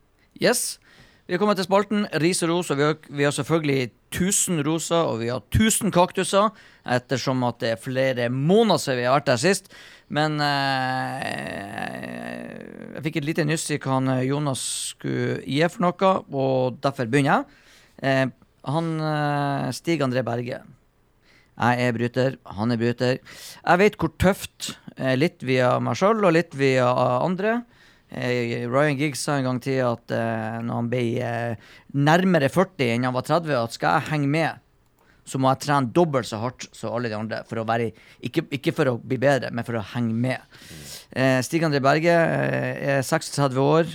[0.44, 0.80] Yes.
[1.28, 4.62] Vi har kommet til spalten Ris og ros, og vi har, vi har selvfølgelig 1000
[4.68, 6.52] roser, og vi har 1000 kaktuser,
[6.84, 9.72] ettersom at det er flere måneder siden vi har vært der sist.
[10.12, 11.24] Men eh,
[12.96, 17.40] jeg fikk et lite nyss i hva Jonas skulle gi for noe, og derfor begynner
[17.40, 17.64] jeg.
[18.04, 18.28] Eh,
[18.68, 20.62] han eh, Stig André Berge.
[21.58, 23.18] Jeg er bryter, han er bryter.
[23.64, 26.86] Jeg vet hvor tøft, eh, litt via meg sjøl og litt via
[27.24, 27.62] andre.
[28.12, 30.14] Eh, Ryan Giggs sa en gang til at
[30.64, 31.58] når han ble
[31.98, 34.64] nærmere 40 enn han var 30, at skal jeg henge med,
[35.28, 37.42] så må jeg trene dobbelt så hardt som alle de andre.
[37.50, 37.90] For være,
[38.24, 40.62] ikke, ikke for å bli bedre, men for å henge med.
[41.44, 43.92] Stig André Berge er 36 år.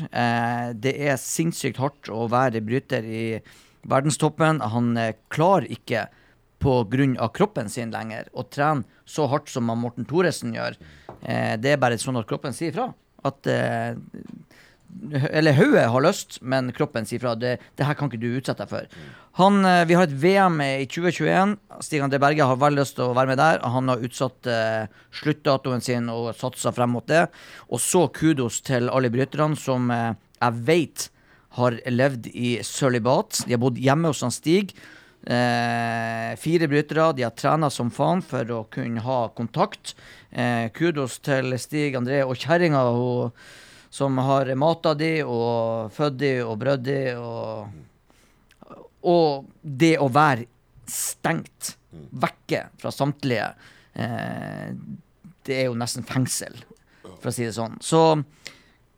[0.76, 3.24] Det er sinnssykt hardt å være bryter i
[3.88, 4.60] verdenstoppen.
[4.60, 4.94] Han
[5.32, 6.06] klarer ikke
[6.62, 7.28] pga.
[7.28, 10.76] kroppen sin lenger å trene så hardt som Morten Thoresen gjør.
[11.22, 12.92] Eh, det er bare sånn at kroppen sier fra.
[13.24, 13.94] At eh,
[15.32, 17.34] Eller hodet har lyst, men kroppen sier fra.
[17.34, 19.04] Det, det her kan ikke du utsette deg for.
[19.40, 21.56] Han, eh, vi har et VM i 2021.
[21.80, 23.62] Stig André Berge har veldig lyst til å være med der.
[23.64, 24.90] Han har utsatt eh,
[25.22, 27.26] sluttdatoen sin og satsa frem mot det.
[27.72, 31.08] Og så kudos til alle bryterne som eh, jeg vet
[31.58, 33.44] har levd i sølibat.
[33.46, 34.74] De har bodd hjemme hos han Stig.
[35.22, 37.12] Eh, fire brytere.
[37.16, 39.94] De har trena som faen for å kunne ha kontakt.
[40.30, 42.82] Eh, kudos til Stig André og kjerringa
[43.92, 47.00] som har mata de og født de og brødd de.
[47.20, 50.48] Og, og det å være
[50.88, 53.50] stengt vekke fra samtlige,
[53.92, 54.72] eh,
[55.44, 56.56] det er jo nesten fengsel,
[57.02, 57.76] for å si det sånn.
[57.84, 58.22] Så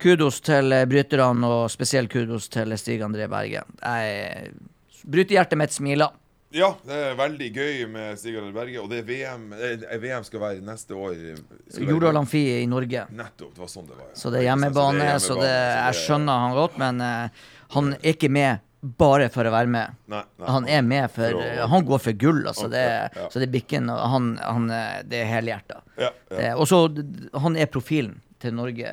[0.02, 3.62] kudos til eh, bryterne, og spesielt kudos til Stig André Berge.
[3.82, 4.52] Jeg-
[5.04, 6.10] brytehjertet mitt smiler.
[6.54, 8.78] Ja, det er veldig gøy med Stig Arne Berge.
[8.80, 11.16] Og det er VM eh, VM skal være neste år.
[11.82, 13.06] Jordal Amfi i Norge.
[13.10, 13.54] Nettopp.
[13.56, 14.06] Det var sånn det var.
[14.12, 14.14] ja.
[14.20, 17.42] Så det er hjemmebane, så det, jeg skjønner han godt, men eh,
[17.74, 19.94] han er ikke med bare for å være med.
[20.12, 20.46] Nei, nei.
[20.52, 22.68] Han er med for For å- Han går for gull, altså.
[22.70, 22.84] Det,
[23.16, 23.28] Ja.
[23.32, 23.88] Så det er bikken.
[23.88, 25.80] Han, han, eh, det er helhjerta.
[25.98, 26.36] Ja, ja.
[26.38, 26.84] Eh, Og så
[27.40, 28.90] Han er profilen til Norge.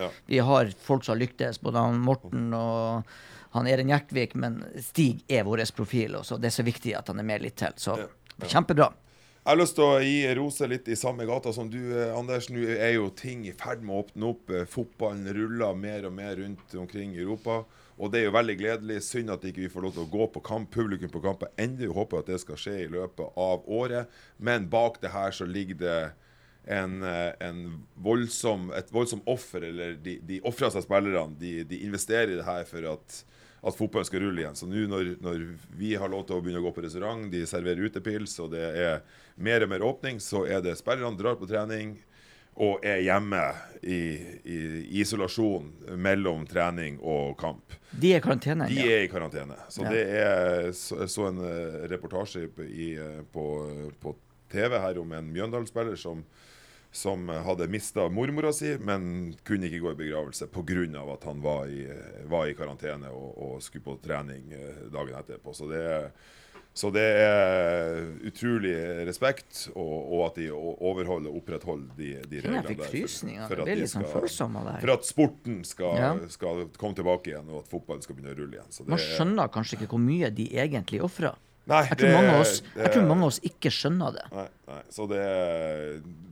[0.00, 0.08] Ja.
[0.30, 3.06] Vi har folk som har lyktes, både han Morten og
[3.54, 7.22] han Eren Gjertvik, men Stig er vår profil, og det er så viktig at han
[7.22, 7.74] er med litt til.
[7.76, 8.06] Så Ja,
[8.38, 8.46] ja.
[8.46, 8.92] kjempebra.
[9.40, 12.50] Jeg har lyst til å gi Rose litt i samme gata som du, eh, Anders.
[12.52, 14.50] Nå er jo ting i ferd med å åpne opp.
[14.50, 17.64] Eh, Fotballen ruller mer og mer rundt omkring i Europa.
[17.98, 19.02] Og det er jo veldig gledelig.
[19.02, 21.88] Synd at ikke vi får lov til å gå på kamp, publikum på kamper ennå.
[21.92, 24.08] Håper at det skal skje i løpet av året.
[24.38, 26.12] Men bak det her så ligger det
[26.66, 29.64] en, eh, en voldsom, et voldsomt offer.
[29.70, 31.38] Eller de, de ofrer seg spillerne.
[31.40, 33.22] De, de investerer i det her for at
[33.60, 34.56] at fotballen skal rulle igjen.
[34.56, 35.42] Så nå når, når
[35.76, 38.62] vi har lov til å begynne å gå på restaurant, de serverer utepils, og det
[38.64, 39.02] er
[39.36, 41.98] mer og mer åpning, så er det spillerne drar på trening
[42.60, 43.40] og er hjemme
[43.86, 44.00] i,
[44.44, 44.56] i
[45.00, 45.68] isolasjon
[46.00, 47.76] mellom trening og kamp.
[47.92, 48.66] De er i karantene.
[48.68, 48.88] De ja.
[48.96, 49.56] er i karantene.
[49.72, 49.92] Så Ja.
[49.94, 53.46] det er så, så en eh, reportasje i, eh, på,
[54.02, 54.16] på
[54.52, 56.24] TV her om en Mjøndalen-spiller som,
[56.92, 61.04] som hadde mista mormora si, men kunne ikke gå i begravelse pga.
[61.14, 61.86] at han var i,
[62.26, 65.54] var i karantene og, og skulle på trening eh, dagen etterpå.
[65.54, 66.12] Så det
[66.72, 67.96] så det er
[68.30, 68.72] utrolig
[69.08, 72.84] respekt, og, og at de overholder og opprettholder de, de reglene der.
[72.86, 74.78] For, for at de sånn skal-.
[74.84, 76.12] For at sporten skal, Ja.
[76.30, 78.70] skal komme tilbake igjen, og at fotballen skal begynne å rulle igjen.
[78.70, 81.34] Så det Man er- skjønner kanskje ikke hvor mye de egentlig ofrer.
[81.68, 84.22] Nei, Jeg tror, det- mange av oss, jeg tror mange av oss ikke skjønner det.
[84.32, 84.78] Nei, nei.
[84.90, 85.20] Så det,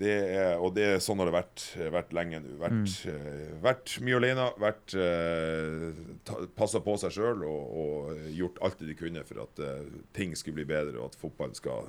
[0.00, 2.56] det er Og det er sånn har det vært, vært lenge nå.
[2.58, 3.12] Vært, Mm.
[3.12, 4.48] eh, vært mye alene.
[4.58, 9.62] Vært uh, Passa på seg sjøl og, og gjort alt det de kunne for at
[9.62, 9.84] uh,
[10.16, 11.86] ting skulle bli bedre, og at fotballen skal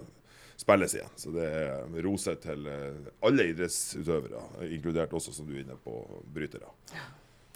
[0.60, 1.10] spilles igjen.
[1.16, 4.42] Så det er roser til eh, alle idrettsutøvere,
[4.76, 5.94] inkludert også, som du er inne på,
[6.36, 6.68] brytere.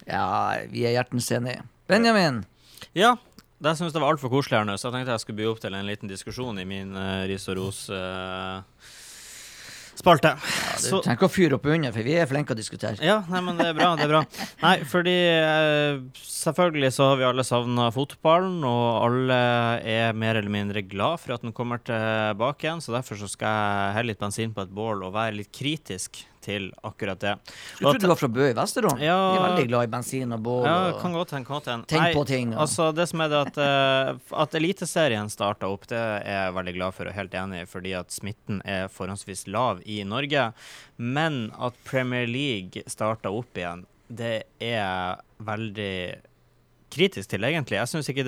[0.08, 1.66] Ja, vi er hjertens enige.
[1.92, 2.46] Benjamin.
[2.96, 3.18] Ja,
[3.72, 5.62] jeg syns det var altfor koselig her nå, så jeg tenkte jeg skulle by opp
[5.64, 8.82] til en liten diskusjon i min uh, ris og ros-spalte.
[10.84, 12.98] Du trenger ikke å fyre opp under, for vi er flinke å diskutere.
[13.06, 13.90] Ja, nei, men det er bra.
[13.96, 14.22] det er bra.
[14.66, 15.94] Nei, fordi eh,
[16.28, 19.40] selvfølgelig så har vi alle savna fotballen, og alle
[19.94, 23.48] er mer eller mindre glad for at den kommer tilbake igjen, så derfor så skal
[23.54, 27.34] jeg helle litt bensin på et bål og være litt kritisk til akkurat det.
[27.80, 29.02] Du trodde du var fra Bø i Vesterålen.
[29.04, 29.18] Ja.
[29.34, 30.68] De er veldig glad i bensin og bål.
[30.68, 31.00] Ja, og...
[31.02, 31.48] kan godt hende.
[31.48, 31.88] kan godt hende.
[31.94, 35.88] Tenk på ting, og- Altså, det som er det at, uh, at Eliteserien starta opp,
[35.92, 39.48] det er jeg veldig glad for og helt enig i, fordi at smitten er forholdsvis
[39.48, 40.52] lav i Norge.
[40.98, 45.96] Men at Premier League starta opp igjen, det er veldig
[46.94, 47.80] kritisk til, egentlig.
[47.80, 48.24] Jeg syns ikke,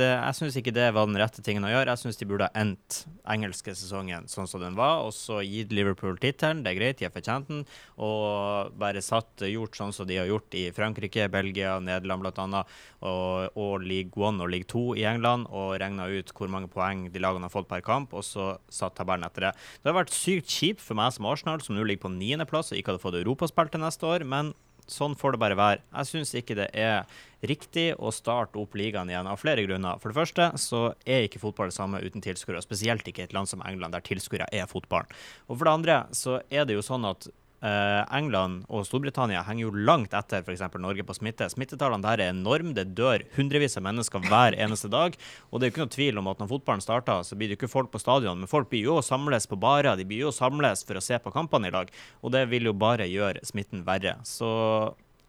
[0.59, 1.93] ikke det var den rette tingen å gjøre.
[1.93, 5.73] Jeg syns de burde ha endt engelske sesongen sånn som den var, og så gitt
[5.75, 6.63] Liverpool tittelen.
[6.65, 7.63] Det er greit, de har fortjent den.
[8.01, 12.65] Og bare satt, gjort sånn som de har gjort i Frankrike, Belgia, Nederland bl.a.,
[13.05, 17.05] og, og League One og League Two i England, og regna ut hvor mange poeng
[17.13, 19.55] de lagene har fått per kamp, og så satt tabellen etter det.
[19.81, 22.79] Det har vært sykt kjipt for meg som Arsenal, som nå ligger på niendeplass og
[22.79, 24.55] ikke hadde fått europaspill til neste år, men
[24.91, 25.83] sånn får det bare være.
[25.91, 27.05] Jeg syns ikke det er
[27.45, 29.99] riktig å starte opp ligaen igjen, av flere grunner.
[30.01, 33.35] For det første så er ikke fotball det samme uten tilskuere, spesielt ikke i et
[33.35, 35.11] land som England, der tilskuere er fotballen.
[35.49, 37.29] Og for det andre så er det jo sånn at
[37.65, 40.63] England og Storbritannia henger jo langt etter f.eks.
[40.81, 41.47] Norge på smitte.
[41.49, 42.75] Smittetallene der er enorme.
[42.77, 45.15] Det dør hundrevis av mennesker hver eneste dag.
[45.49, 47.57] Og det er jo ikke noe tvil om at når fotballen starter, så blir det
[47.57, 49.95] jo ikke folk på stadion, men folk blir jo å samles på barer.
[49.97, 51.91] De blir jo å samles for å se på kampene i lag.
[52.21, 54.17] Og det vil jo bare gjøre smitten verre.
[54.27, 54.49] Så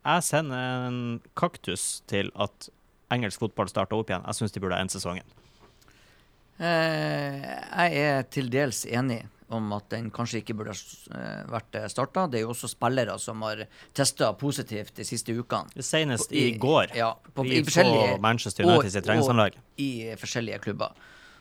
[0.07, 1.01] jeg sender en
[1.38, 2.68] kaktus til at
[3.14, 4.27] engelsk fotball starter opp igjen.
[4.27, 5.27] Jeg syns de burde ha endt sesongen.
[6.57, 12.26] Eh, jeg er til dels enig om at den kanskje ikke burde eh, vært starta.
[12.30, 15.70] Det er jo også spillere som har testa positivt de siste ukene.
[15.82, 19.61] Senest i, i, går Ja, på, i, på Manchester United sitt treningsanlegg.
[19.61, 20.96] Og i forskjellige klubber.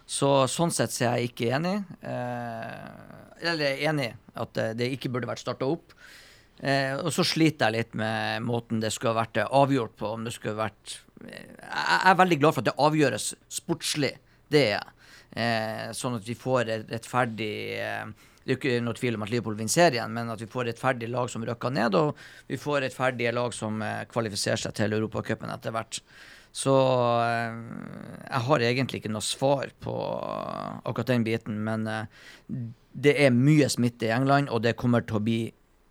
[0.05, 1.79] Så sånn sett så er jeg ikke enig.
[2.05, 5.95] Eh, eller er enig at eh, det ikke burde vært starta opp.
[6.63, 10.13] Eh, og så sliter jeg litt med måten det skulle vært eh, avgjort på.
[10.15, 14.13] Om det skulle vært eh, Jeg er veldig glad for at det avgjøres sportslig.
[14.53, 14.91] Det er jeg.
[15.35, 18.05] Eh, sånn at vi får et rettferdig eh,
[18.45, 21.09] Det er ikke noe tvil om at Liverpool vinner serien, men at vi får rettferdig
[21.11, 22.13] lag som rykker ned, og
[22.47, 25.99] vi får rettferdige lag som eh, kvalifiserer seg til Europacupen etter hvert.
[26.55, 26.71] Så
[27.25, 27.57] eh,
[28.29, 29.95] jeg har egentlig ikke noe svar på
[30.85, 32.05] akkurat den biten, men eh,
[32.95, 35.41] det er mye smitte i England, og det kommer til å bli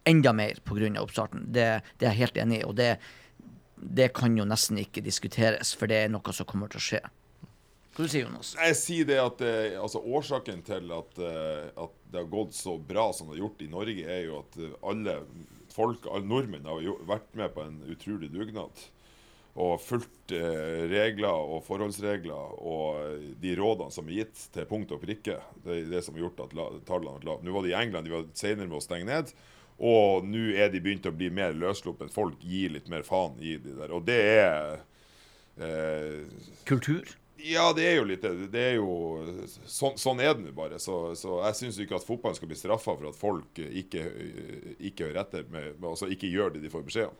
[0.08, 0.88] enda mer pga.
[1.02, 1.44] oppstarten.
[1.52, 1.66] Det,
[1.98, 2.94] det er jeg helt enig i, og det,
[3.76, 7.02] det kan jo nesten ikke diskuteres, for det er noe som kommer til å skje.
[7.94, 8.56] Hva du sier Jonas?
[8.58, 12.74] Jeg sier det at eh, altså Årsaken til at, eh, at det har gått så
[12.74, 15.14] bra som det har gjort i Norge, er jo at eh, alle
[15.70, 18.82] folk, alle nordmenn har jo vært med på en utrolig dugnad.
[19.54, 25.36] Og fulgt regler og forholdsregler og de rådene som er gitt til punkt og prikke.
[25.62, 27.46] Det er det som har gjort at la, tallene har lave.
[27.46, 29.30] Nå var det i England, de var senere med å stenge ned.
[29.78, 32.10] Og nå er de begynt å bli mer løssluppent.
[32.14, 33.94] Folk gir litt mer faen i de der.
[33.94, 34.82] Og det er
[35.62, 36.26] eh,
[36.66, 37.14] Kultur?
[37.36, 38.32] Ja, det er jo litt det.
[38.52, 38.88] Det er jo
[39.66, 40.78] Sånn, sånn er det nå bare.
[40.78, 44.04] Så, så jeg syns ikke at fotballen skal bli straffa for at folk ikke,
[44.78, 47.16] ikke hører etter, med, altså ikke gjør det de får beskjed om.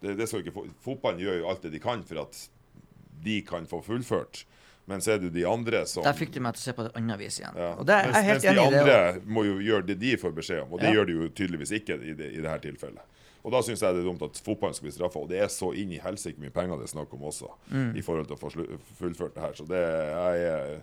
[0.00, 2.38] Det, det skal ikke, fotballen gjør jo alt det de kan for at
[3.24, 4.44] de kan få fullført.
[4.88, 6.84] Men så er det de andre som Der fikk de meg til å se på
[6.86, 7.56] det annet vis igjen.
[7.60, 7.74] ja.
[7.76, 8.68] Og det er mens, mens enig i.
[8.70, 10.94] de det andre må jo gjøre det de får beskjed om, og det Ja.
[10.96, 13.04] gjør de jo tydeligvis ikke i det, i det her tilfellet.
[13.48, 15.48] Og da syns jeg det er dumt at fotballen skal bli straffa, og det er
[15.48, 17.94] så inn i helsike mye penger det er snakk om også, Mm.
[17.96, 18.50] i forhold til å få
[18.98, 19.54] fullført det her.
[19.56, 20.82] Så det jeg er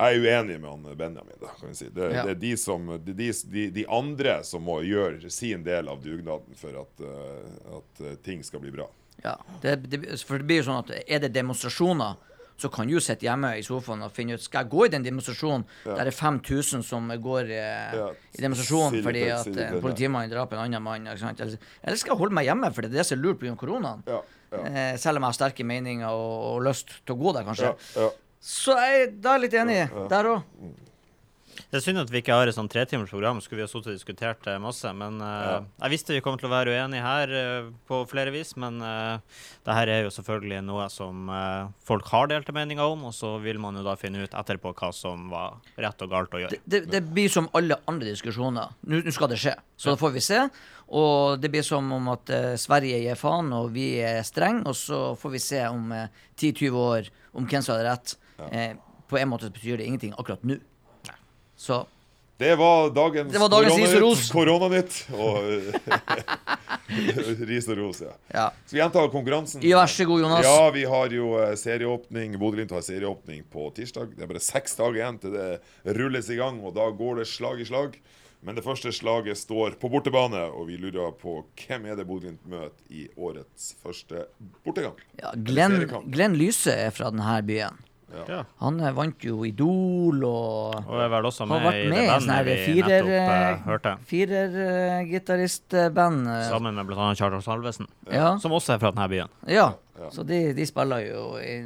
[0.00, 1.34] jeg er uenig med han Benjamin.
[1.40, 1.88] Da, kan vi si.
[1.90, 2.22] det, Ja.
[2.24, 6.54] det er, de, som, de, de, de andre som må gjøre sin del av dugnaden
[6.56, 8.86] for at, eh, at ting skal bli bra.
[9.24, 12.14] Ja, det, det, for det blir jo sånn at er det demonstrasjoner,
[12.60, 15.06] så kan du sitte hjemme i sofaen og finne ut Skal jeg gå i den
[15.06, 19.62] demonstrasjonen der det er 5000 som går eh, Ja, i demonstrasjonen sier fordi at sier
[19.70, 20.34] en politimann ja.
[20.36, 21.08] drap en annen mann?
[21.10, 23.56] Eller, eller skal jeg holde meg hjemme, for det er det som er lurt pga.
[23.60, 24.04] koronaen?
[24.08, 27.32] Ja, ja, Eh, selv om jeg har sterke meninger og, og lyst til å gå
[27.36, 27.70] der, kanskje.
[27.70, 28.08] ja, ja.
[28.40, 29.76] Så jeg, da er jeg litt enig
[30.10, 30.46] der òg.
[31.70, 33.92] Det er synd at vi ikke har et sånn tretimers program, skulle vi ha sittet
[33.92, 34.90] og diskutert det masse.
[34.96, 38.54] Men eh, jeg visste vi kom til å være uenige her uh, på flere vis.
[38.58, 39.20] Men uh,
[39.66, 43.36] det her er jo selvfølgelig noe som uh, folk har delte meninger om, og så
[43.44, 46.58] vil man jo da finne ut etterpå hva som var rett og galt å gjøre.
[46.58, 48.74] Det, det, det blir som alle andre diskusjoner.
[48.90, 50.40] Nå nå skal det skje, så da får vi se.
[50.98, 54.74] Og det blir som om at eh, Sverige gir faen, og vi er streng, og
[54.78, 58.16] så får vi se om eh, 10-20 år om hvem som hadde rett.
[58.50, 58.72] Eh,
[59.10, 60.58] på en måte betyr det ingenting akkurat nå.
[61.60, 61.82] Så
[62.40, 64.22] Det var dagens, Det var dagens ros.
[64.32, 64.94] Koronanytt.
[65.12, 65.44] Og
[67.50, 68.14] ris og ros, ja.
[68.32, 68.46] Ja.
[68.64, 69.60] Skal vi gjenta konkurransen?
[69.66, 70.48] Ja, Vær så god, Jonas.
[70.48, 72.38] Ja, vi har jo eh, serieåpning.
[72.40, 74.16] Bodø-Glimt har serieåpning på tirsdag.
[74.16, 75.50] Det er bare seks dager igjen til det
[76.00, 78.00] rulles i gang, og da går det slag i slag.
[78.40, 82.48] Men det første slaget står på bortebane, og vi lurer på hvem er det Bodø-Glimt
[82.48, 84.24] møter i årets første
[84.64, 84.96] bortegang?
[85.20, 85.82] Ja, Glenn.
[86.08, 87.76] Glenn Lyse er fra denne byen.
[88.28, 88.44] Ja.
[88.60, 92.30] Han eh, vant jo Idol og Og er vel også har vært med i sånn
[92.64, 93.92] firer, nettopp eh, eh, hørte.
[94.10, 96.18] firergitaristband.
[96.28, 97.14] eh, Sammen med bl.a.
[97.14, 99.28] Charles Salvesen, Ja, som også er fra denne byen.
[99.46, 99.72] ja.
[100.10, 101.60] Så de, de spiller jo i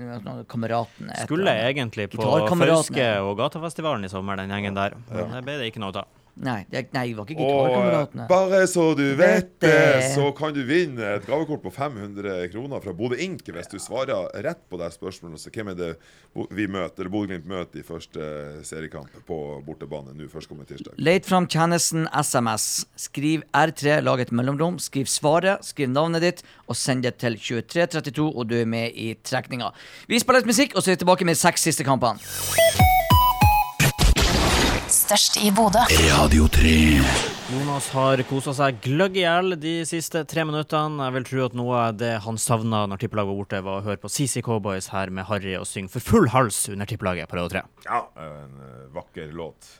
[0.50, 1.14] Kameratene.
[1.22, 2.18] Skulle egentlig på.
[2.50, 4.90] Fauske og Gatafestivalen i sommer, den gjengen der.
[5.12, 6.04] Men det ble det ikke noe av.
[6.34, 8.24] Nei, det, nei, var ikke eh, Gitarkameratene.
[8.26, 12.94] bare så du vet det, så kan du vinne et gavekort på 500 kroner fra
[12.96, 15.38] Bodø Ink hvis du svarer rett på det spørsmålet.
[15.38, 15.90] Så hvem er det
[16.50, 18.26] vi møter, eller Bodø-Glimt møter i første
[18.66, 20.98] seriekamp på bortebane nå førstkommende tirsdag?
[20.98, 22.66] Let fram tjenesten SMS.
[22.98, 24.80] Skriv R3, lag et mellomrom.
[24.82, 29.12] Skriv svaret, skriv navnet ditt, og send det til 2332, og du er med i
[29.22, 29.70] trekninga.
[30.10, 32.18] Vi spiller litt musikk, og så er vi tilbake med seks siste kampene.
[35.14, 35.78] Størst i Bodø.
[36.10, 36.70] Radio 3.
[37.52, 41.04] Jonas har kosa seg gløgg i hjel de siste tre minuttene.
[41.06, 43.84] Jeg vil tro at noe av det han savna når tippelaget var borte, var å
[43.86, 47.38] høre på CC Cowboys her med Harry og synge for full hals under tippelaget på
[47.38, 47.62] Radio 3.
[47.86, 49.70] Ja, en eh, vakker låt.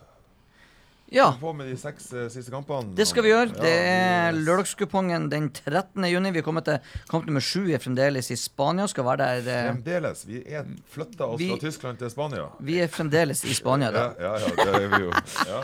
[1.14, 2.90] Ja, På med de seks uh, siste kampene.
[2.98, 3.52] det skal vi gjøre.
[3.54, 4.40] Ja, Det er yes.
[4.48, 6.04] lørdagskupongen den 13.
[6.10, 6.32] juni.
[6.34, 6.78] Vi er kommet til
[7.10, 7.62] kamp nummer sju.
[7.70, 8.86] Er fremdeles i Spania.
[8.90, 10.24] Skal være der uh, Fremdeles.
[10.26, 12.48] Vi er flytta oss Vi- fra Tyskland til Spania.
[12.60, 13.92] Vi er fremdeles i Spania.
[13.94, 14.08] Ja, Da.
[14.18, 15.12] ja, ja, det er vi jo.
[15.48, 15.60] Ja,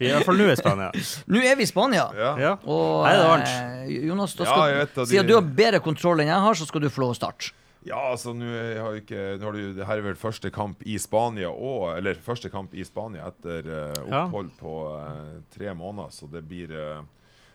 [0.00, 0.90] Vi er i hvert fall nå i Spania.
[1.28, 2.08] Nå er vi i Spania.
[2.16, 2.30] ja.
[2.40, 2.52] Ja.
[2.64, 6.40] Og Nei, det var eh, Jonas, da skal, siden du har bedre kontroll enn jeg
[6.40, 7.52] har, så skal du få lov å starte.
[7.86, 10.98] Ja, altså nå har ikke Nå har du det her er vel første kamp i
[11.00, 14.26] Spania og Eller første kamp i Spania etter Ja.
[14.26, 17.00] opphold på uh, tre måneder, så det blir uh,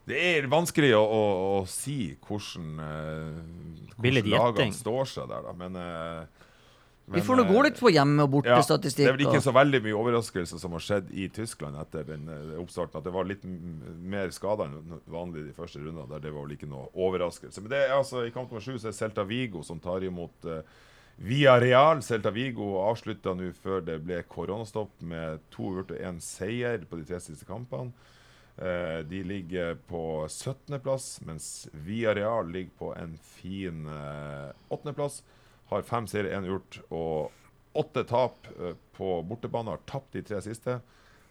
[0.10, 1.22] Det er vanskelig å, å,
[1.60, 5.54] å si hvordan, uh, hvordan lagene står seg der, da.
[5.58, 5.78] Men,
[7.08, 9.44] eh, Vi får nå gå eh, litt på hjemme- og ja, det er vel ikke
[9.44, 12.98] så veldig mye overraskelse som har skjedd i Tyskland etter den eh, oppstarten.
[13.00, 16.08] At det var litt mer skader enn vanlig de første rundene.
[16.12, 17.62] Der det var vel ikke noe overraskelse.
[17.62, 20.50] Men det er altså i kamp nummer sju så er Celta Vigo som tar imot
[20.50, 20.62] uh,
[21.22, 22.02] Via Real.
[22.06, 27.00] Celta Vigo avslutta nå før det ble koronastopp med to uavgjort og én seier på
[27.00, 27.94] de tre siste kampene.
[28.56, 35.22] Uh, de ligger på 17.-plass, mens Via Real ligger på en fin åttendeplass.
[35.22, 35.24] 8.-plass.
[35.72, 37.32] Har fem seire, én gjort og
[37.76, 39.74] åtte tap eh, på bortebane.
[39.74, 40.80] Har tapt de tre siste.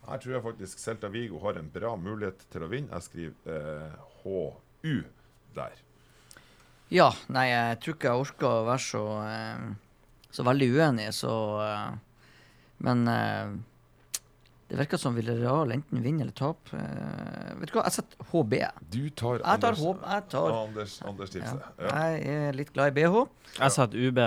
[0.04, 2.92] Her tror jeg faktisk Celta Vigo har en bra mulighet til å vinne.
[2.92, 4.98] Jeg skriver eh, HU
[5.56, 5.78] der.
[6.92, 11.36] Ja, nei, jeg tror ikke jeg orker å være så, eh, så veldig uenig, så
[11.64, 11.94] eh,
[12.84, 13.54] Men eh,
[14.70, 16.80] det virker som Villarreal enten vinner eller taper.
[16.80, 18.56] Uh, vet du hva, jeg setter HB.
[18.94, 19.84] Du tar Jeg tar Anders.
[19.84, 21.34] Jeg tar Anders, Anders ja.
[21.36, 21.66] tipset.
[21.78, 21.94] Ja.
[21.94, 23.24] Jeg er litt glad i BH.
[23.58, 24.22] Jeg setter UB.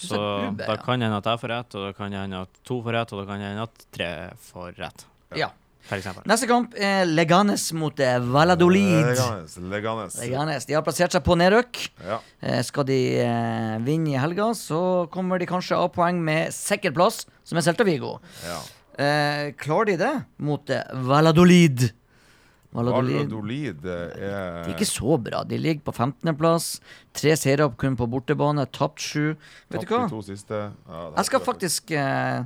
[0.00, 0.80] Så UB, da ja.
[0.80, 2.96] kan det hende at jeg får rett, og da kan det hende at to får
[2.96, 4.12] rett, og da kan det hende at tre
[4.50, 5.04] får rett.
[5.36, 5.50] Ja.
[5.90, 9.08] Neste kamp er Leganes mot eh, Valladolid.
[9.10, 9.56] Leganes.
[9.72, 10.18] Leganes.
[10.22, 10.66] Leganes.
[10.68, 11.80] De har plassert seg på nedrykk.
[12.06, 12.20] Ja.
[12.44, 16.94] Eh, skal de eh, vinne i helga, så kommer de kanskje av poeng med sikker
[16.94, 18.18] plass, som er Celta Vigo.
[18.46, 18.60] ja.
[19.00, 20.12] Eh, klarer de det
[20.44, 20.72] mot
[21.08, 21.90] Valadolid?
[22.70, 23.30] Valladolid?
[23.30, 25.42] Valladolid Valladolid De er er ikke så bra.
[25.42, 26.68] De ligger på 15.-plass.
[27.16, 28.66] Tre seire kun på bortebane.
[28.70, 29.32] Tapt sju.
[29.70, 30.22] Vet du tapt hva?
[30.22, 30.60] de to.
[30.86, 32.44] Ja, Jeg skal faktisk eh,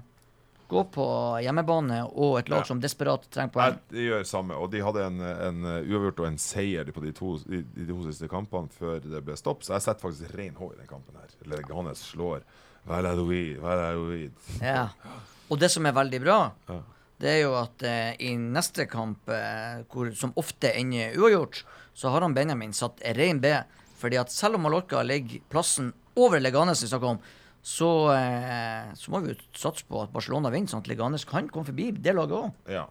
[0.69, 1.07] gå på
[1.45, 2.69] hjemmebane og et lag Ja.
[2.71, 3.77] som desperat trenger poeng.
[3.93, 4.57] Jeg gjør samme.
[4.57, 7.87] Og de hadde en, en uh, uavgjort og en seier på de to, de, de
[7.91, 10.89] to siste kampene før det ble stopp, så jeg setter faktisk ren H i den
[10.89, 11.29] kampen her.
[11.53, 12.41] Leganes slår
[12.89, 13.59] Valladolid.
[13.61, 14.33] Valladolid.
[14.63, 14.89] Ja.
[15.55, 16.39] Og det som er veldig bra,
[16.69, 16.81] Ja.
[17.23, 21.63] det er jo at eh, i neste kamp, eh, hvor, som ofte ender uavgjort,
[21.95, 23.55] så har han Benjamin satt ren B.
[24.01, 27.23] Fordi at selv om Mallorca ligger plassen over Leganes vi snakker om,
[27.65, 31.47] så, eh, så må vi jo satse på at Barcelona vinner, sånn at Leganes kan
[31.49, 32.53] komme forbi det laget òg.
[32.69, 32.85] Ja.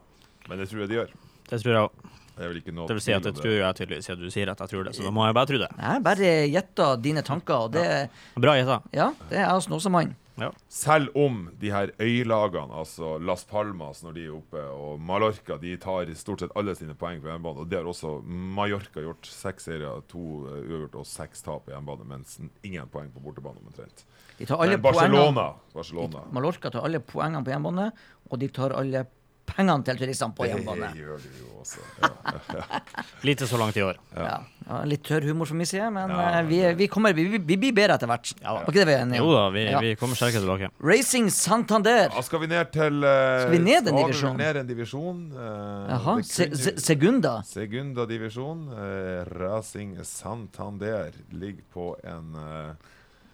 [0.48, 1.12] Men det tror jeg de gjør.
[1.52, 2.10] Det tror jeg òg.
[2.34, 4.30] Det er vel ikke noe Det vil si at jeg tror jeg tydeligvis, at du
[4.34, 4.96] sier at jeg tror det.
[4.98, 5.70] Så da må jeg bare tro det.
[5.78, 8.10] Nei, bare gjetta dine tanker, og det,
[8.42, 8.80] Bra gjetta.
[8.96, 10.16] ja, det er jeg Snåsamann.
[10.42, 10.50] Ja.
[10.72, 15.76] Selv om de her øylagene, altså Las Palmas når de er oppe, og Mallorca, de
[15.78, 17.62] tar stort sett alle sine poeng på hjemmebane.
[17.62, 19.30] Og det har også Mallorca gjort.
[19.30, 23.62] Seks serier, to eh, uavgjort og seks tap på hjemmebane, mens ingen poeng på bortebane
[23.62, 24.06] omtrent.
[24.40, 27.92] De tar alle Men Barcelona, poengene Barcelona Mallorca tar alle poengene på hjemmebane,
[28.32, 29.06] og de tar alle
[29.56, 30.60] pengene til turistene på Det
[31.00, 31.84] gjør du jo også.
[32.54, 32.80] Ja.
[33.24, 33.98] Lite så langt i år.
[34.14, 34.42] Ja.
[34.68, 37.58] Ja, litt tørr humor som vi sier, men Ja, eh, vi, vi, kommer, vi, vi,
[37.60, 38.32] blir bedre etter hvert.
[38.40, 38.54] Ja.
[38.60, 39.82] Var ikke det vi er enige Jo da, vi, Ja.
[39.84, 40.70] vi kommer sterkere tilbake.
[40.84, 42.14] Racing Santander.
[42.24, 44.38] Skal vi ned til uh, Skal vi ned en divisjon?
[44.40, 45.22] Ned en divisjon.
[45.36, 46.18] Uh, Jaha.
[46.28, 47.36] Se, se, Segunda.
[47.48, 48.68] Segunda divisjon.
[48.72, 52.92] Uh, Racing Santander ligger på en eh,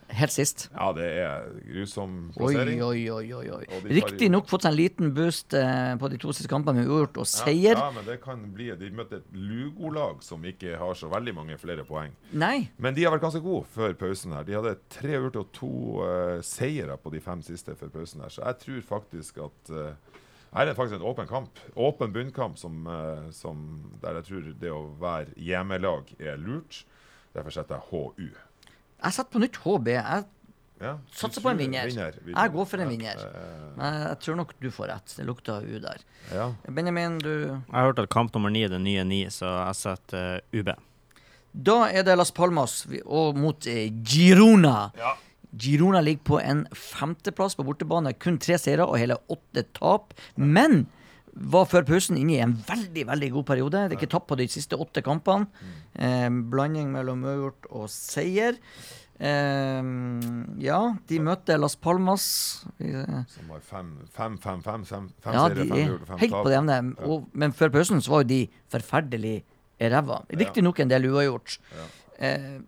[0.09, 0.67] Helt sist.
[0.73, 2.81] Ja, det er grusom plassering.
[2.83, 3.25] oi, oi.
[3.37, 3.81] oi, oi.
[3.85, 7.19] De Riktignok fått seg en liten boost eh, på de to siste kampene med uavgjort
[7.21, 7.77] og seier.
[7.77, 11.59] Ja, men det kan bli De møtte et Lugo-lag som ikke har så veldig mange
[11.61, 12.15] flere poeng.
[12.31, 12.69] Nei.
[12.81, 14.47] Men de har vært ganske gode før pausen her.
[14.47, 18.33] De hadde tre uavgjort og to uh, seire på de fem siste før pausen her.
[18.33, 20.17] Så jeg tror faktisk at uh,
[20.53, 21.59] her er det faktisk en åpen kamp.
[21.77, 26.85] Åpen bunnkamp som, eh, som, der jeg tror det å være hjemmelag er lurt.
[27.35, 28.29] Derfor setter jeg HU.
[29.03, 29.87] Jeg setter på nytt HB.
[29.95, 30.25] Jeg,
[30.79, 31.87] Ja, Satser på en vinner.
[31.89, 32.13] vinner.
[32.23, 32.39] vinner.
[32.39, 33.17] Jeg går for en Ja, vinner.
[33.19, 35.15] eh, men jeg tror nok du får rett.
[35.17, 35.97] Det lukter U der.
[36.31, 36.53] ja.
[36.71, 39.75] Benjamin, du Jeg har hørt at kamp nummer ni er den nye ni, så jeg
[39.75, 40.69] setter eh, UB.
[41.53, 44.91] Da er det Las Palmas og mot eh, Girona.
[44.95, 45.15] Ja.
[45.57, 48.13] Girona ligger på en femteplass på bortebane.
[48.17, 50.13] Kun tre seire og hele åtte tap.
[50.37, 50.85] Men
[51.39, 53.83] var før pausen inne i en veldig veldig god periode.
[53.89, 55.47] Det er ikke tapt på de siste åtte kampene.
[55.95, 58.57] Eh, blanding mellom uavgjort og seier.
[59.19, 59.83] Eh,
[60.63, 60.79] ja,
[61.09, 62.65] de møtte Las Palmas.
[62.79, 66.57] Eh, Som har fem, fem, fem, fem, fem, fem Ja, seire, fem helt på det
[66.57, 66.79] jevne.
[67.07, 69.43] Og- Men før pausen så var jo de forferdelig
[69.79, 70.25] ræva.
[70.29, 71.57] Riktignok en del uavgjort.
[72.19, 72.59] Eh,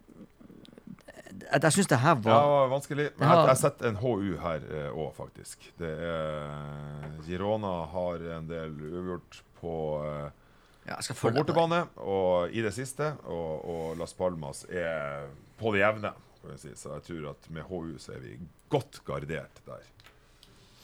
[1.51, 3.07] jeg jeg syns det her Ja, det var var vanskelig.
[3.17, 5.71] Men jeg, jeg setter en HU her òg, faktisk.
[5.79, 9.75] Det er Girona har en del uavgjort på,
[10.07, 10.29] eh,
[10.89, 13.13] ja, på bortebane og i det siste.
[13.27, 15.27] Og, og Las Palmas er
[15.59, 16.13] på det jevne.
[16.49, 16.73] Jeg si.
[16.75, 18.37] Så jeg tror at med HU så er vi
[18.71, 19.83] godt gardert der.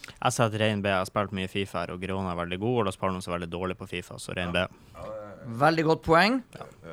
[0.07, 0.91] Jeg setter rein B.
[0.93, 3.49] Har spilt mye Fifa her, og Girona er veldig god, og Las Palmas er veldig
[3.51, 4.63] dårlig på Fifa, så rein B.
[5.47, 6.39] Veldig godt poeng.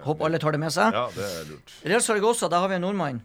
[0.04, 0.94] Håper alle tar det med seg.
[0.94, 1.76] Ja, det er lurt.
[1.84, 3.22] Real Saragossa, der har vi en nordmann.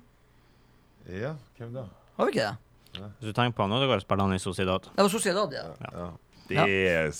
[1.10, 1.86] Ja, hvem da?
[2.18, 2.57] Har vi ikke det?
[3.20, 4.88] Hvis du tenker på han Ødegaard, spiller han i Sociedad.
[4.95, 5.64] Det var Sociedad, ja.
[5.93, 6.10] Ja.
[6.49, 6.64] Det Ja.
[6.66, 7.12] er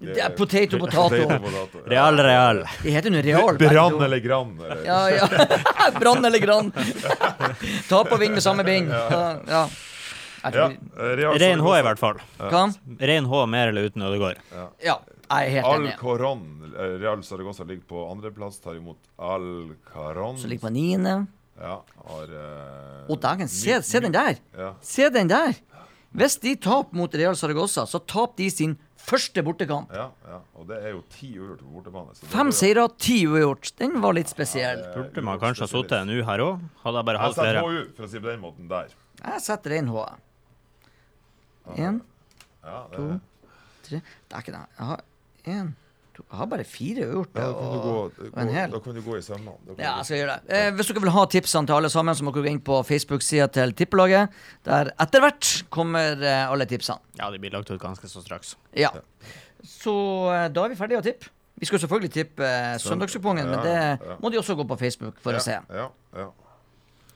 [0.00, 1.08] Det er potato, potato.
[1.40, 1.78] potato.
[1.92, 2.64] Real, real.
[2.82, 3.56] Det heter nå Real.
[3.58, 4.58] Brann eller Gran.
[4.60, 5.28] eller- Ja, ja.
[6.00, 6.70] Brann eller Gran.
[7.88, 8.88] Tap og vinn med samme bind.
[8.92, 9.38] Ja.
[9.48, 9.64] ja.
[10.44, 12.18] Jeg Ja, tror, eh, Real Rein H, i hvert fall.
[12.38, 12.64] Hva?
[13.00, 14.36] Rein H med eller uten Ødegaard.
[14.84, 14.98] Ja,
[15.30, 15.92] jeg er helt enig.
[15.94, 16.42] Alcoron.
[16.76, 20.36] eh, Real Saragossa ligger på andreplass, tar imot Alcaron.
[20.36, 21.26] Så ligger på niende.
[21.60, 21.76] Ja,
[22.08, 23.48] har uh, Og dagen.
[23.48, 24.40] Se, se den der.
[24.58, 24.72] Ja.
[24.82, 25.54] Se den der.
[26.14, 28.74] Hvis de taper mot Real Saragossa, så taper de sin
[29.04, 29.90] første bortekamp.
[29.92, 32.14] Ja, ja, og det er jo ti uavgjort på bortebane.
[32.16, 33.72] så Fem seire, ti uavgjort.
[33.78, 34.80] Den var litt spesiell.
[34.84, 36.62] Ja, Burde man kanskje ha sittet en U her òg?
[36.84, 37.64] Hadde jeg bare Jeg setter flere.
[37.66, 38.94] HU, for å si det på den måten, der.
[39.24, 40.06] Jeg setter rein H.
[41.76, 42.00] Én,
[42.64, 43.20] Ja, det, To.
[43.84, 44.64] tre Det er ikke det.
[44.78, 45.02] Jeg har
[45.44, 45.74] én,
[46.22, 47.38] Jeg har bare fire uavgjort.
[47.40, 48.74] ja, da, kan du gå, og, og en hel.
[48.74, 49.76] da kan du gå i sømmene.
[49.78, 50.58] Ja, jeg skal gjøre det.
[50.58, 52.80] Eh, hvis dere vil ha tipsene til alle sammen, så må dere gå inn på
[52.88, 54.36] Facebook-sida til Tippelaget.
[54.68, 57.02] Der etter hvert kommer eh, alle tipsene.
[57.20, 58.54] Ja, de blir lagt ut ganske så straks.
[58.78, 58.92] Ja.
[59.64, 59.96] Så
[60.34, 61.32] eh, da er vi ferdige å tippe.
[61.58, 64.16] Vi skal selvfølgelig tippe eh, søndagskupongen, men det ja.
[64.22, 65.60] må de også gå på Facebook for ja, å se.
[65.70, 66.30] Ja, ja.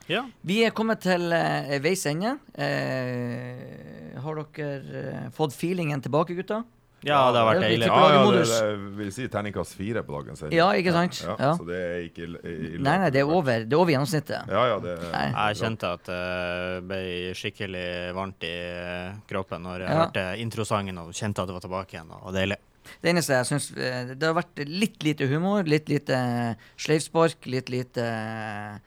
[0.09, 0.22] Ja.
[0.49, 2.38] Vi er kommet til eh, veis ende.
[2.57, 6.62] Eh, har dere eh, fått feelingen tilbake, gutta?
[7.07, 7.86] Ja, det har vært det deilig.
[7.86, 10.59] Ja, ja, det, det vil si terningkast fire på dagens sending.
[10.59, 11.20] Ja, ikke sant?
[11.22, 11.53] Ja, Ja.
[11.57, 12.38] Så det er ikke ille.
[12.42, 14.49] ille- Nei, nei, det er over, det er over gjennomsnittet.
[14.51, 17.03] Ja, ja, det Jeg kjente at det ble
[17.38, 20.01] skikkelig varmt i eh, kroppen når jeg Ja.
[20.05, 22.11] hørte introsangen og kjente at det var tilbake igjen.
[22.11, 22.59] og Det deilig.
[23.03, 27.68] Det eneste jeg syns eh, Det har vært litt lite humor, litt lite sleivspark, litt
[27.68, 28.78] lite eh,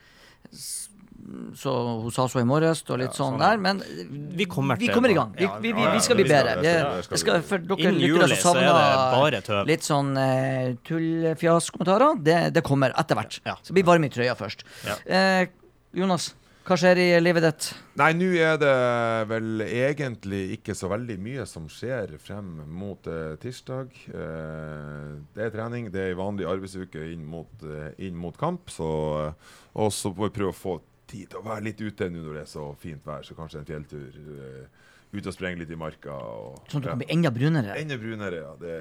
[1.58, 1.74] Så
[2.04, 3.62] hun sa så i morges, og litt Ja, sånn sånn, der.
[3.62, 3.82] Men
[4.38, 5.34] Vi kommer vi kommer i gang.
[5.38, 6.58] Vi, vi, vi, vi skal bli bedre.
[6.62, 8.68] Vi, skal for dere lyttere som er
[9.22, 13.42] savner litt sånn eh, tullfjaskommentarer, det, det kommer etter hvert.
[13.64, 14.66] Så bli varm i trøya først.
[15.06, 15.48] Eh,
[15.98, 17.68] Jonas, hva skjer i livet ditt?
[17.98, 18.74] Nei, nå er det
[19.32, 23.96] vel egentlig ikke så veldig mye som skjer frem mot eh, tirsdag.
[24.14, 28.70] Eh, det er trening, det er ei vanlig arbeidsuke inn mot, eh, inn mot kamp.
[28.70, 28.92] Så,
[29.26, 30.78] eh, og så får vi prøve å få
[31.12, 33.28] tid til å være litt ute nå når det er så fint vær.
[33.28, 34.22] Så kanskje en fjelltur.
[34.22, 36.14] Eh, ut og sprenge litt i marka.
[36.14, 36.94] Og, Sånn at du ja.
[36.94, 37.76] kan bli enda brunere.
[37.80, 38.54] Enda brunere, ja.
[38.62, 38.78] Det,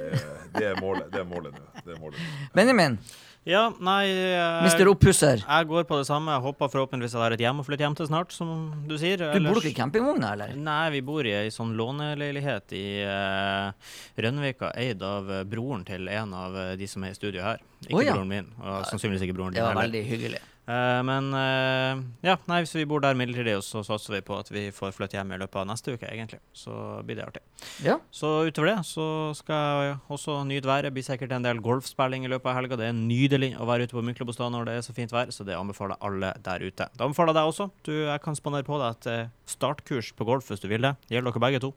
[0.54, 1.10] det er målet.
[1.10, 1.66] Det er målet nå.
[1.80, 2.30] Det er målet nå.
[2.58, 3.00] Benjamin,
[3.48, 5.40] Ja, nei eh, mister oppusser.
[5.40, 6.34] Jeg går på det samme.
[6.36, 8.50] Jeg håper forhåpentligvis jeg har et hjem å flytte hjem til snart, som
[8.86, 9.24] du sier.
[9.32, 10.52] Du bor dere i campingvogna, eller?
[10.60, 16.36] Nei, vi bor i ei sånn låneleilighet i uh, Rønvika, eid av broren til en
[16.36, 17.64] av de som er i studio her.
[17.88, 18.14] Ikke oh, ja.
[18.14, 20.44] broren min, og sannsynligvis ikke broren Det var veldig hyggelig.
[20.68, 24.50] Eh, men uh, ja, nei, hvis vi bor der midlertidig, så satser vi på at
[24.52, 26.40] vi får flytte hjem i løpet av neste uke, egentlig.
[26.56, 26.74] Så
[27.06, 27.42] blir det artig.
[27.84, 27.96] Ja.
[28.14, 29.06] Så utover det så
[29.38, 30.92] skal jeg også nyte været.
[30.94, 32.78] Blir sikkert en del golfspilling i løpet av helga.
[32.80, 35.46] Det er nydelig å være ute på Myklebostad når det er så fint vær, så
[35.48, 36.88] det anbefaler jeg alle der ute.
[36.94, 37.70] Det anbefaler jeg deg også.
[37.86, 40.94] Du, jeg kan spandere på deg et eh, startkurs på golf hvis du vil det.
[41.10, 41.74] Gjelder dere begge to.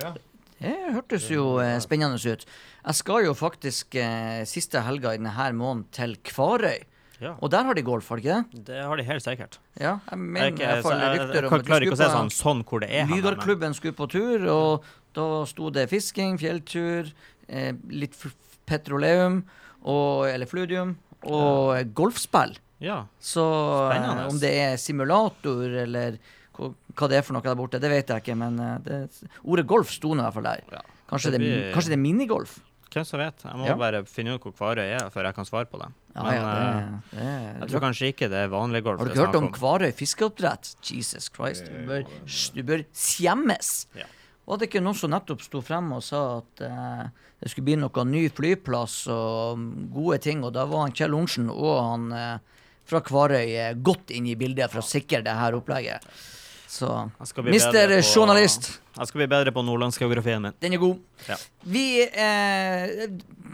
[0.00, 0.14] Ja.
[0.62, 2.44] Det hørtes jo spennende ut.
[2.46, 6.84] Jeg skal jo faktisk eh, siste helga i denne måneden til Kvarøy.
[7.22, 7.32] Ja.
[7.38, 8.64] Og der har de golf, har de ikke det?
[8.68, 9.58] Det har de helt sikkert.
[9.78, 12.10] Ja, jeg Jeg, er mener ikke, jeg, så jeg, jeg, jeg klarer ikke å se
[12.16, 13.06] sånn, sånn hvor det er.
[13.06, 17.12] hen, Lydarklubben skulle på tur, og da sto det fisking, fjelltur,
[17.46, 18.18] eh, litt
[18.66, 19.42] petroleum,
[19.82, 21.86] og, eller fludium, og ja.
[21.94, 22.56] golfspill.
[22.82, 23.04] Ja.
[23.22, 23.44] Så
[23.92, 24.26] Spennende.
[24.32, 26.18] om det er simulator, eller
[26.56, 29.00] hva, det er for noe der borte, det vet jeg ikke, men eh, det,
[29.46, 30.66] ordet golf sto nå i hvert fall der.
[30.74, 30.82] Ja.
[31.12, 32.58] Kanskje, Det det, kanskje det er minigolf?
[32.92, 33.44] Hvem som vet?
[33.46, 33.74] Jeg må Ja.
[33.80, 35.88] bare finne ut hvor Kvarøy er før jeg kan svare på det.
[36.14, 38.98] Ja, Men ja, eh, det, det, jeg tror kanskje ikke det er vanlig golf.
[39.00, 40.74] Har du ikke hørt om om Kvarøy fiskeoppdrett?
[40.84, 41.64] Jesus Christ.
[41.72, 42.04] Du bør,
[42.54, 43.86] du bør skjemmes.
[43.96, 44.04] Ja.
[44.46, 47.04] Var det ikke noen som nettopp sto frem og sa at eh,
[47.40, 49.62] det skulle bli noen ny flyplass og
[49.94, 52.38] gode ting, og da var han Kjell Ornsen og han eh,
[52.84, 56.04] fra Kvarøy eh, godt inn i bildet for å sikre det her opplegget.
[56.72, 56.88] Så
[57.44, 60.54] Mister journalist, Jeg skal bli bedre på nordlandsgeografien min.
[60.62, 60.96] den er god.
[61.28, 61.36] Ja.
[61.68, 63.08] Vi, eh,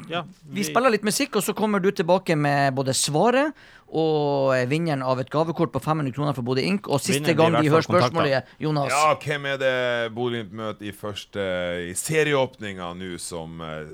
[0.08, 3.52] Ja, vi spiller litt musikk, og så kommer du tilbake med både svaret
[3.90, 6.86] og eh, vinneren av et gavekort på 500 kroner for Bodø Ink.
[6.88, 8.92] Og siste Vinneren gang vi hører spørsmålet, Jonas.
[8.94, 9.74] ja, hvem er det
[10.14, 11.48] Bodø-Glimt møter i første
[11.90, 13.90] i serieåpninga nå som eh,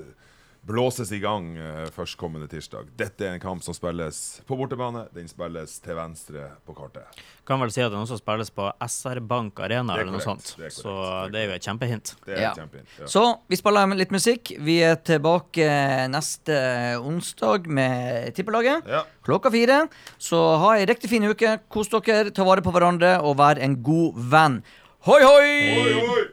[0.65, 2.87] blåses i gang eh, førstkommende tirsdag?
[2.97, 5.05] Dette er en kamp som spilles på bortebane.
[5.13, 7.19] Den spilles til venstre på kartet.
[7.45, 10.55] Kan vel si at det også spilles på SR Bank Arena er eller noe sånt.
[10.57, 10.95] det Så
[11.31, 12.15] det er jo et kjempehint.
[12.25, 12.53] Det er Ja.
[12.57, 13.05] kjempehint, Ja.
[13.05, 14.53] Så vi spiller litt musikk.
[14.59, 15.69] Vi er tilbake
[16.09, 19.03] neste onsdag med Tippelaget Ja.
[19.23, 19.87] klokka fire.
[20.17, 21.59] Så ha ei riktig fin uke.
[21.69, 24.63] Kos dere, ta vare på hverandre og vær en god venn.
[25.05, 25.75] Hoi, hoi!
[25.75, 26.23] hoi, oi!